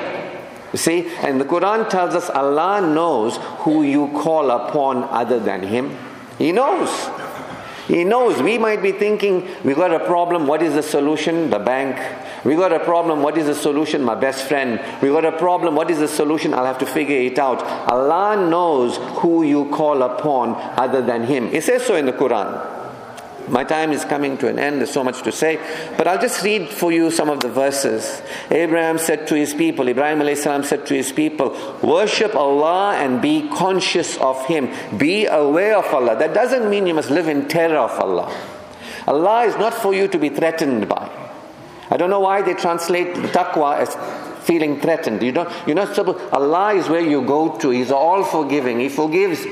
You 0.74 0.78
see, 0.78 1.08
and 1.24 1.40
the 1.40 1.46
Quran 1.46 1.90
tells 1.90 2.14
us 2.14 2.30
Allah 2.30 2.82
knows 2.82 3.38
who 3.64 3.84
you 3.84 4.10
call 4.10 4.52
upon 4.52 5.04
other 5.06 5.40
than 5.40 5.64
Him. 5.64 5.98
He 6.38 6.52
knows. 6.52 6.92
He 7.88 8.04
knows. 8.04 8.42
We 8.42 8.58
might 8.58 8.82
be 8.82 8.92
thinking, 8.92 9.48
we 9.64 9.74
got 9.74 9.94
a 9.94 10.06
problem, 10.06 10.46
what 10.46 10.62
is 10.62 10.74
the 10.74 10.84
solution? 10.84 11.50
The 11.50 11.60
bank. 11.60 11.96
We 12.44 12.56
got 12.56 12.74
a 12.74 12.80
problem, 12.80 13.24
what 13.24 13.38
is 13.38 13.48
the 13.48 13.56
solution? 13.56 14.04
My 14.04 14.16
best 14.16 14.46
friend. 14.46 14.82
We 15.02 15.08
got 15.08 15.24
a 15.24 15.32
problem, 15.32 15.76
what 15.76 15.90
is 15.90 16.00
the 16.00 16.08
solution? 16.08 16.54
I'll 16.54 16.66
have 16.66 16.80
to 16.80 16.86
figure 16.86 17.18
it 17.18 17.40
out. 17.40 17.64
Allah 17.90 18.50
knows 18.50 18.98
who 19.22 19.44
you 19.44 19.70
call 19.70 20.04
upon 20.04 20.56
other 20.78 21.02
than 21.02 21.24
Him. 21.24 21.48
It 21.48 21.64
says 21.64 21.86
so 21.86 21.96
in 21.96 22.06
the 22.06 22.14
Quran. 22.14 22.77
My 23.48 23.64
time 23.64 23.92
is 23.92 24.04
coming 24.04 24.38
to 24.40 24.48
an 24.48 24.60
end, 24.60 24.80
there's 24.80 24.92
so 24.92 25.04
much 25.04 25.22
to 25.24 25.32
say, 25.32 25.58
but 25.98 26.08
I'll 26.08 26.20
just 26.20 26.44
read 26.44 26.70
for 26.70 26.92
you 26.92 27.10
some 27.12 27.30
of 27.30 27.40
the 27.40 27.50
verses. 27.50 28.22
Abraham 28.52 28.98
said 28.98 29.28
to 29.28 29.36
his 29.36 29.54
people, 29.54 29.88
Ibrahim 29.88 30.36
salam 30.36 30.64
said 30.64 30.86
to 30.88 30.94
his 30.94 31.12
people, 31.14 31.56
Worship 31.82 32.36
Allah 32.36 32.96
and 32.96 33.22
be 33.22 33.48
conscious 33.50 34.18
of 34.18 34.46
Him. 34.46 34.70
Be 34.98 35.26
aware 35.26 35.78
of 35.78 35.86
Allah. 35.94 36.18
That 36.18 36.34
doesn't 36.34 36.70
mean 36.70 36.88
you 36.88 36.94
must 36.94 37.10
live 37.10 37.28
in 37.28 37.48
terror 37.48 37.78
of 37.78 37.92
Allah. 38.00 38.34
Allah 39.08 39.46
is 39.46 39.56
not 39.56 39.74
for 39.74 39.94
you 39.94 40.08
to 40.08 40.18
be 40.18 40.30
threatened 40.30 40.88
by. 40.88 41.10
I 41.90 41.98
don't 41.98 42.10
know 42.10 42.20
why 42.20 42.42
they 42.42 42.54
translate 42.54 43.14
taqwa 43.34 43.80
as 43.80 44.46
feeling 44.46 44.80
threatened. 44.80 45.22
You 45.22 45.32
don't, 45.32 45.50
you're 45.66 45.76
not 45.76 45.96
supposed, 45.96 46.20
Allah 46.34 46.74
is 46.74 46.90
where 46.90 47.02
you 47.02 47.22
go 47.26 47.58
to. 47.58 47.70
He's 47.70 47.92
all 47.92 48.24
forgiving. 48.24 48.80
He 48.80 48.90
forgives 48.90 49.46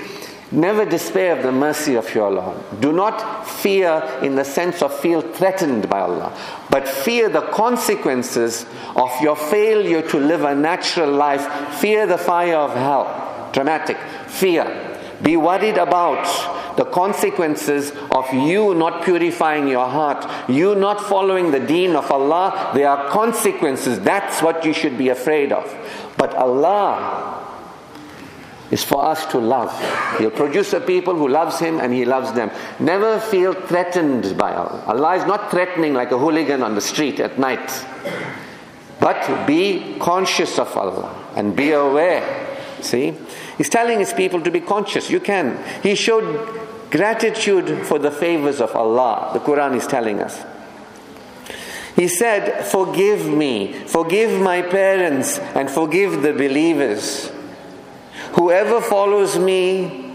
Never 0.51 0.86
despair 0.86 1.36
of 1.36 1.43
the 1.43 1.51
mercy 1.51 1.95
of 1.95 2.13
your 2.13 2.31
Lord. 2.31 2.58
Do 2.79 2.91
not 2.91 3.47
fear 3.47 4.03
in 4.21 4.36
the 4.36 4.45
sense 4.45 4.81
of 4.84 4.93
feel 4.99 5.21
threatened 5.21 5.89
by 5.89 6.01
Allah, 6.01 6.31
but 6.69 6.88
fear 6.88 7.29
the 7.29 7.41
consequences 7.41 8.65
of 8.95 9.10
your 9.21 9.36
failure 9.36 10.03
to 10.03 10.17
live 10.17 10.43
a 10.43 10.53
natural 10.53 11.12
life. 11.12 11.75
Fear 11.79 12.05
the 12.08 12.19
fire 12.19 12.58
of 12.58 12.73
hell. 12.73 13.49
Dramatic. 13.53 13.97
Fear. 14.27 14.99
Be 15.23 15.36
worried 15.36 15.77
about 15.77 16.25
the 16.77 16.86
consequences 16.86 17.91
of 18.12 18.31
you 18.34 18.75
not 18.75 19.03
purifying 19.03 19.67
your 19.67 19.88
heart, 19.88 20.29
you 20.49 20.75
not 20.75 21.01
following 21.01 21.51
the 21.51 21.60
deen 21.60 21.95
of 21.95 22.12
Allah. 22.12 22.71
There 22.75 22.89
are 22.89 23.10
consequences. 23.10 23.99
That's 24.01 24.41
what 24.41 24.63
you 24.65 24.73
should 24.73 24.97
be 24.97 25.10
afraid 25.10 25.51
of. 25.51 25.73
But 26.17 26.36
Allah 26.36 27.55
is 28.71 28.84
for 28.84 29.06
us 29.06 29.25
to 29.28 29.38
love. 29.38 29.71
He'll 30.17 30.32
produce 30.32 30.73
a 30.73 30.82
people 30.82 31.15
who 31.15 31.28
loves 31.28 31.60
him 31.60 31.80
and 31.80 31.93
he 31.93 32.06
loves 32.06 32.34
them. 32.34 32.51
Never 32.80 33.19
feel 33.19 33.54
threatened 33.54 34.38
by 34.38 34.54
Allah. 34.54 34.84
Allah 34.88 35.15
is 35.15 35.25
not 35.25 35.51
threatening 35.51 35.93
like 35.93 36.12
a 36.12 36.17
hooligan 36.17 36.63
on 36.63 36.75
the 36.75 36.82
street 36.82 37.19
at 37.19 37.38
night. 37.38 37.86
But 38.99 39.45
be 39.45 39.97
conscious 39.99 40.58
of 40.58 40.75
Allah 40.75 41.13
and 41.36 41.56
be 41.56 41.71
aware. 41.71 42.47
See? 42.82 43.13
He's 43.58 43.69
telling 43.69 43.99
his 43.99 44.13
people 44.13 44.41
to 44.41 44.51
be 44.51 44.62
conscious. 44.62 45.10
You 45.10 45.19
can. 45.19 45.63
He 45.84 45.95
showed 45.95 46.25
gratitude 46.89 47.86
for 47.86 47.99
the 47.99 48.12
favors 48.12 48.62
of 48.62 48.75
Allah. 48.75 49.32
The 49.34 49.39
Quran 49.39 49.75
is 49.75 49.88
telling 49.88 50.21
us. 50.21 50.43
He 51.95 52.08
said, 52.10 52.65
Forgive 52.65 53.28
me, 53.28 53.73
forgive 53.73 54.41
my 54.41 54.62
parents, 54.62 55.39
and 55.39 55.69
forgive 55.69 56.21
the 56.21 56.34
believers. 56.34 57.32
Whoever 58.34 58.82
follows 58.82 59.38
me, 59.38 60.14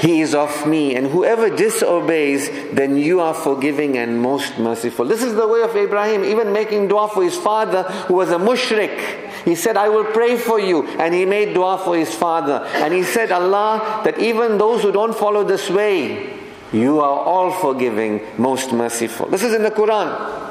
he 0.00 0.20
is 0.20 0.34
of 0.34 0.66
me. 0.66 0.94
And 0.94 1.06
whoever 1.06 1.48
disobeys, 1.48 2.50
then 2.72 2.96
you 2.96 3.20
are 3.20 3.34
forgiving 3.34 3.96
and 3.96 4.20
most 4.20 4.58
merciful. 4.58 5.06
This 5.06 5.22
is 5.22 5.34
the 5.34 5.48
way 5.48 5.62
of 5.62 5.74
Abraham, 5.74 6.24
even 6.24 6.52
making 6.52 6.88
dua 6.88 7.08
for 7.08 7.22
his 7.22 7.36
father, 7.36 7.82
who 8.08 8.14
was 8.14 8.30
a 8.30 8.36
mushrik. 8.36 9.44
He 9.44 9.54
said, 9.54 9.76
I 9.76 9.88
will 9.88 10.04
pray 10.04 10.36
for 10.36 10.60
you. 10.60 10.86
And 10.98 11.14
he 11.14 11.24
made 11.24 11.54
dua 11.54 11.78
for 11.78 11.96
his 11.96 12.14
father. 12.14 12.64
And 12.74 12.92
he 12.92 13.04
said, 13.04 13.32
Allah, 13.32 14.02
that 14.04 14.18
even 14.18 14.58
those 14.58 14.82
who 14.82 14.92
don't 14.92 15.14
follow 15.14 15.44
this 15.44 15.70
way, 15.70 16.34
you 16.72 17.00
are 17.00 17.20
all 17.20 17.52
forgiving, 17.52 18.20
most 18.36 18.72
merciful. 18.72 19.28
This 19.28 19.44
is 19.44 19.54
in 19.54 19.62
the 19.62 19.70
Quran. 19.70 20.44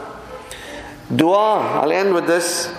Dua, 1.15 1.81
I'll 1.81 1.91
end 1.91 2.13
with 2.13 2.25
this. 2.25 2.73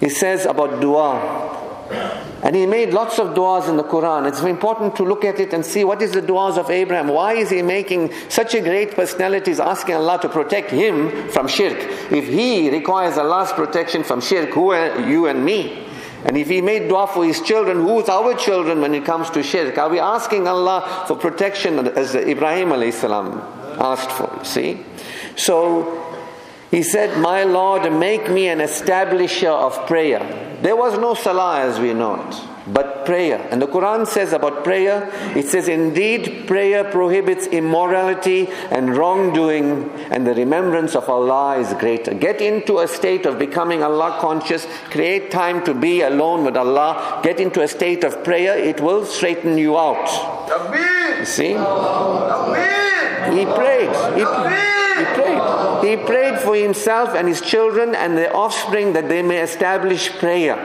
He 0.00 0.08
says 0.08 0.46
about 0.46 0.80
dua. 0.80 1.57
And 1.90 2.54
he 2.54 2.66
made 2.66 2.94
lots 2.94 3.18
of 3.18 3.28
du'as 3.28 3.68
in 3.68 3.76
the 3.76 3.84
Quran. 3.84 4.28
It's 4.28 4.40
important 4.40 4.96
to 4.96 5.02
look 5.04 5.24
at 5.24 5.40
it 5.40 5.52
and 5.52 5.64
see 5.64 5.84
what 5.84 6.00
is 6.02 6.12
the 6.12 6.22
du'as 6.22 6.56
of 6.56 6.70
Abraham. 6.70 7.08
Why 7.08 7.34
is 7.34 7.50
he 7.50 7.62
making 7.62 8.12
such 8.28 8.54
a 8.54 8.60
great 8.60 8.92
personality, 8.92 9.50
is 9.50 9.60
asking 9.60 9.96
Allah 9.96 10.18
to 10.22 10.28
protect 10.28 10.70
him 10.70 11.28
from 11.30 11.48
shirk? 11.48 11.78
If 12.12 12.28
he 12.28 12.70
requires 12.70 13.18
Allah's 13.18 13.52
protection 13.52 14.04
from 14.04 14.20
shirk, 14.20 14.50
who 14.50 14.70
are 14.70 15.08
you 15.08 15.26
and 15.26 15.44
me? 15.44 15.86
And 16.24 16.36
if 16.36 16.48
he 16.48 16.60
made 16.60 16.88
dua 16.88 17.06
for 17.06 17.24
his 17.24 17.40
children, 17.40 17.78
who's 17.78 18.08
our 18.08 18.34
children 18.34 18.80
when 18.80 18.94
it 18.94 19.04
comes 19.04 19.30
to 19.30 19.42
shirk? 19.42 19.78
Are 19.78 19.88
we 19.88 19.98
asking 19.98 20.48
Allah 20.48 21.04
for 21.06 21.16
protection 21.16 21.88
as 21.88 22.14
Ibrahim 22.14 22.70
salam 22.92 23.40
asked 23.78 24.10
for? 24.10 24.44
See? 24.44 24.84
So 25.36 26.08
He 26.70 26.82
said, 26.82 27.18
My 27.18 27.44
Lord, 27.44 27.90
make 27.92 28.30
me 28.30 28.48
an 28.48 28.58
establisher 28.58 29.50
of 29.50 29.86
prayer. 29.86 30.47
There 30.60 30.74
was 30.74 30.98
no 30.98 31.14
salah 31.14 31.60
as 31.60 31.78
we 31.78 31.94
know 31.94 32.16
it, 32.16 32.34
but 32.66 33.06
prayer. 33.06 33.46
And 33.50 33.62
the 33.62 33.68
Quran 33.68 34.06
says 34.06 34.32
about 34.32 34.64
prayer, 34.64 35.08
it 35.36 35.46
says, 35.46 35.68
Indeed, 35.68 36.48
prayer 36.48 36.82
prohibits 36.82 37.46
immorality 37.46 38.48
and 38.70 38.96
wrongdoing, 38.96 39.88
and 40.10 40.26
the 40.26 40.34
remembrance 40.34 40.96
of 40.96 41.08
Allah 41.08 41.58
is 41.58 41.72
greater. 41.74 42.12
Get 42.12 42.40
into 42.40 42.80
a 42.80 42.88
state 42.88 43.24
of 43.24 43.38
becoming 43.38 43.84
Allah 43.84 44.18
conscious, 44.20 44.66
create 44.90 45.30
time 45.30 45.64
to 45.64 45.74
be 45.74 46.02
alone 46.02 46.44
with 46.44 46.56
Allah, 46.56 47.20
get 47.22 47.38
into 47.38 47.62
a 47.62 47.68
state 47.68 48.02
of 48.02 48.24
prayer, 48.24 48.58
it 48.58 48.80
will 48.80 49.06
straighten 49.06 49.58
you 49.58 49.78
out. 49.78 50.08
You 51.20 51.24
see? 51.24 51.54
He 53.30 53.44
prayed. 53.44 53.90
He, 54.14 54.24
he 54.98 55.04
prayed. 55.14 55.68
He 55.84 55.96
prayed 55.96 56.27
for 56.48 56.56
himself 56.56 57.10
and 57.14 57.28
his 57.28 57.42
children 57.42 57.94
and 57.94 58.16
their 58.16 58.34
offspring 58.34 58.94
that 58.94 59.06
they 59.06 59.20
may 59.20 59.42
establish 59.42 60.08
prayer. 60.12 60.56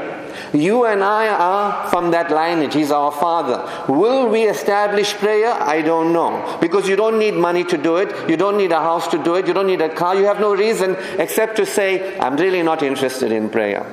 You 0.54 0.86
and 0.86 1.04
I 1.04 1.28
are 1.28 1.89
from 1.89 2.12
that 2.12 2.32
lineage. 2.32 2.74
He's 2.74 2.89
our 2.89 3.12
father. 3.12 3.69
Will 3.91 4.30
we 4.30 4.43
establish 4.43 5.13
prayer? 5.15 5.52
I 5.52 5.82
don't 5.82 6.13
know. 6.13 6.58
Because 6.62 6.88
you 6.88 6.96
don't 6.96 7.19
need 7.19 7.34
money 7.34 7.65
to 7.65 7.78
do 7.78 7.98
it. 7.98 8.30
You 8.30 8.38
don't 8.38 8.56
need 8.56 8.72
a 8.72 8.80
house 8.80 9.10
to 9.10 9.22
do 9.22 9.36
it. 9.36 9.46
You 9.46 9.54
don't 9.54 9.67
need 9.67 9.82
a 9.82 9.93
car. 9.93 10.15
You 10.15 10.24
have 10.24 10.39
no 10.39 10.56
reason 10.56 10.96
except 11.19 11.58
to 11.58 11.65
say, 11.65 12.17
I'm 12.17 12.38
really 12.38 12.63
not 12.63 12.82
interested 12.82 13.34
in 13.34 13.50
prayer. 13.50 13.86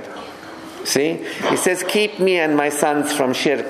See? 0.85 1.25
He 1.49 1.57
says, 1.57 1.83
Keep 1.83 2.21
me 2.21 2.39
and 2.39 2.57
my 2.57 2.69
sons 2.69 3.13
from 3.13 3.33
shirk. 3.33 3.67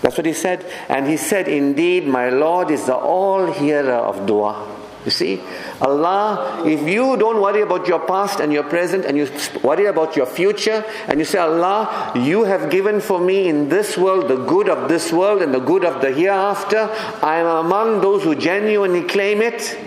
That's 0.00 0.16
what 0.16 0.24
he 0.24 0.32
said. 0.32 0.64
And 0.88 1.06
he 1.06 1.18
said, 1.18 1.46
Indeed, 1.46 2.06
my 2.06 2.30
Lord 2.30 2.70
is 2.70 2.86
the 2.86 2.96
all 2.96 3.52
hearer 3.52 3.92
of 3.92 4.24
dua. 4.24 4.73
You 5.04 5.10
see, 5.10 5.42
Allah, 5.82 6.62
if 6.64 6.88
you 6.88 7.16
don't 7.18 7.40
worry 7.40 7.60
about 7.60 7.86
your 7.86 8.00
past 8.00 8.40
and 8.40 8.52
your 8.52 8.62
present 8.62 9.04
and 9.04 9.18
you 9.18 9.28
worry 9.62 9.84
about 9.84 10.16
your 10.16 10.24
future 10.24 10.82
and 11.08 11.18
you 11.18 11.26
say, 11.26 11.38
Allah, 11.38 12.12
you 12.14 12.44
have 12.44 12.70
given 12.70 13.00
for 13.00 13.20
me 13.20 13.48
in 13.48 13.68
this 13.68 13.98
world 13.98 14.28
the 14.28 14.36
good 14.36 14.68
of 14.68 14.88
this 14.88 15.12
world 15.12 15.42
and 15.42 15.52
the 15.52 15.60
good 15.60 15.84
of 15.84 16.00
the 16.00 16.10
hereafter, 16.10 16.88
I 17.22 17.36
am 17.36 17.66
among 17.66 18.00
those 18.00 18.22
who 18.22 18.34
genuinely 18.34 19.02
claim 19.02 19.42
it, 19.42 19.78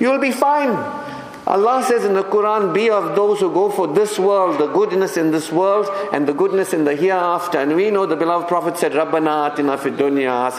you'll 0.00 0.20
be 0.20 0.32
fine. 0.32 1.01
Allah 1.44 1.82
says 1.82 2.04
in 2.04 2.14
the 2.14 2.22
Quran, 2.22 2.72
be 2.72 2.88
of 2.88 3.16
those 3.16 3.40
who 3.40 3.52
go 3.52 3.68
for 3.68 3.88
this 3.88 4.16
world, 4.16 4.60
the 4.60 4.68
goodness 4.68 5.16
in 5.16 5.32
this 5.32 5.50
world 5.50 5.88
and 6.12 6.26
the 6.26 6.32
goodness 6.32 6.72
in 6.72 6.84
the 6.84 6.94
hereafter. 6.94 7.58
And 7.58 7.74
we 7.74 7.90
know 7.90 8.06
the 8.06 8.14
beloved 8.14 8.46
Prophet 8.46 8.78
said, 8.78 8.92
Rabbana 8.92 9.52
atina 9.52 9.76
fid 9.78 9.94
dunya 9.94 10.50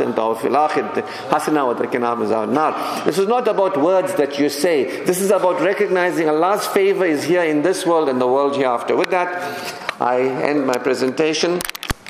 hasana 1.31 1.65
wa. 1.65 3.03
This 3.05 3.17
is 3.17 3.27
not 3.27 3.47
about 3.47 3.77
words 3.81 4.13
that 4.15 4.37
you 4.37 4.49
say. 4.49 5.05
This 5.05 5.21
is 5.21 5.31
about 5.31 5.61
recognizing 5.61 6.27
Allah's 6.27 6.67
favor 6.67 7.05
is 7.05 7.23
here 7.23 7.43
in 7.43 7.61
this 7.61 7.85
world 7.85 8.09
and 8.09 8.19
the 8.19 8.27
world 8.27 8.57
hereafter. 8.57 8.97
With 8.97 9.11
that, 9.11 10.01
I 10.01 10.19
end 10.19 10.67
my 10.67 10.77
presentation. 10.77 11.61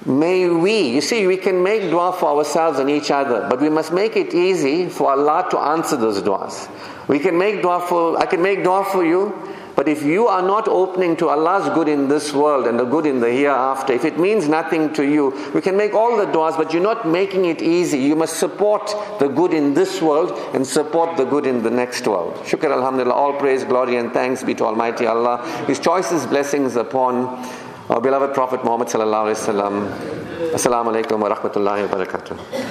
May 0.05 0.49
we, 0.49 0.89
you 0.89 1.01
see, 1.01 1.27
we 1.27 1.37
can 1.37 1.63
make 1.63 1.89
dua 1.89 2.11
for 2.11 2.37
ourselves 2.37 2.79
and 2.79 2.89
each 2.89 3.11
other, 3.11 3.47
but 3.49 3.61
we 3.61 3.69
must 3.69 3.93
make 3.93 4.17
it 4.17 4.33
easy 4.33 4.89
for 4.89 5.11
Allah 5.11 5.47
to 5.51 5.59
answer 5.59 5.95
those 5.95 6.21
duas. 6.21 6.67
We 7.07 7.19
can 7.19 7.37
make 7.37 7.61
dua 7.61 7.79
for, 7.81 8.17
I 8.17 8.25
can 8.25 8.41
make 8.41 8.63
dua 8.63 8.85
for 8.85 9.05
you, 9.05 9.33
but 9.75 9.87
if 9.87 10.03
you 10.03 10.27
are 10.27 10.41
not 10.41 10.67
opening 10.67 11.17
to 11.17 11.29
Allah's 11.29 11.67
good 11.73 11.87
in 11.87 12.07
this 12.07 12.31
world 12.31 12.67
and 12.67 12.79
the 12.79 12.85
good 12.85 13.07
in 13.07 13.19
the 13.19 13.31
hereafter, 13.31 13.93
if 13.93 14.05
it 14.05 14.19
means 14.19 14.47
nothing 14.47 14.93
to 14.93 15.03
you, 15.03 15.33
we 15.53 15.61
can 15.61 15.75
make 15.75 15.93
all 15.93 16.15
the 16.15 16.25
duas, 16.31 16.55
but 16.55 16.73
you're 16.73 16.83
not 16.83 17.07
making 17.07 17.45
it 17.45 17.61
easy. 17.61 17.97
You 17.97 18.15
must 18.15 18.37
support 18.37 18.95
the 19.19 19.27
good 19.27 19.51
in 19.53 19.73
this 19.73 20.01
world 20.01 20.31
and 20.53 20.65
support 20.65 21.17
the 21.17 21.25
good 21.25 21.47
in 21.47 21.63
the 21.63 21.71
next 21.71 22.07
world. 22.07 22.35
Shukr 22.45 22.71
Alhamdulillah, 22.71 23.13
all 23.13 23.33
praise, 23.33 23.63
glory 23.63 23.97
and 23.97 24.13
thanks 24.13 24.43
be 24.43 24.53
to 24.55 24.65
Almighty 24.65 25.07
Allah. 25.07 25.43
His 25.65 25.79
choicest 25.79 26.29
blessings 26.29 26.75
upon 26.75 27.25
our 27.89 27.99
beloved 27.99 28.33
Prophet 28.33 28.63
Muhammad 28.63 28.89
sallallahu 28.89 29.33
alaihi 29.33 29.41
wasallam. 29.41 30.53
Assalamu 30.53 30.93
alaikum 30.93 31.19
wa 31.19 31.35
rahmatullahi 31.35 31.89
wa 31.89 31.97
barakatuh. 31.97 32.63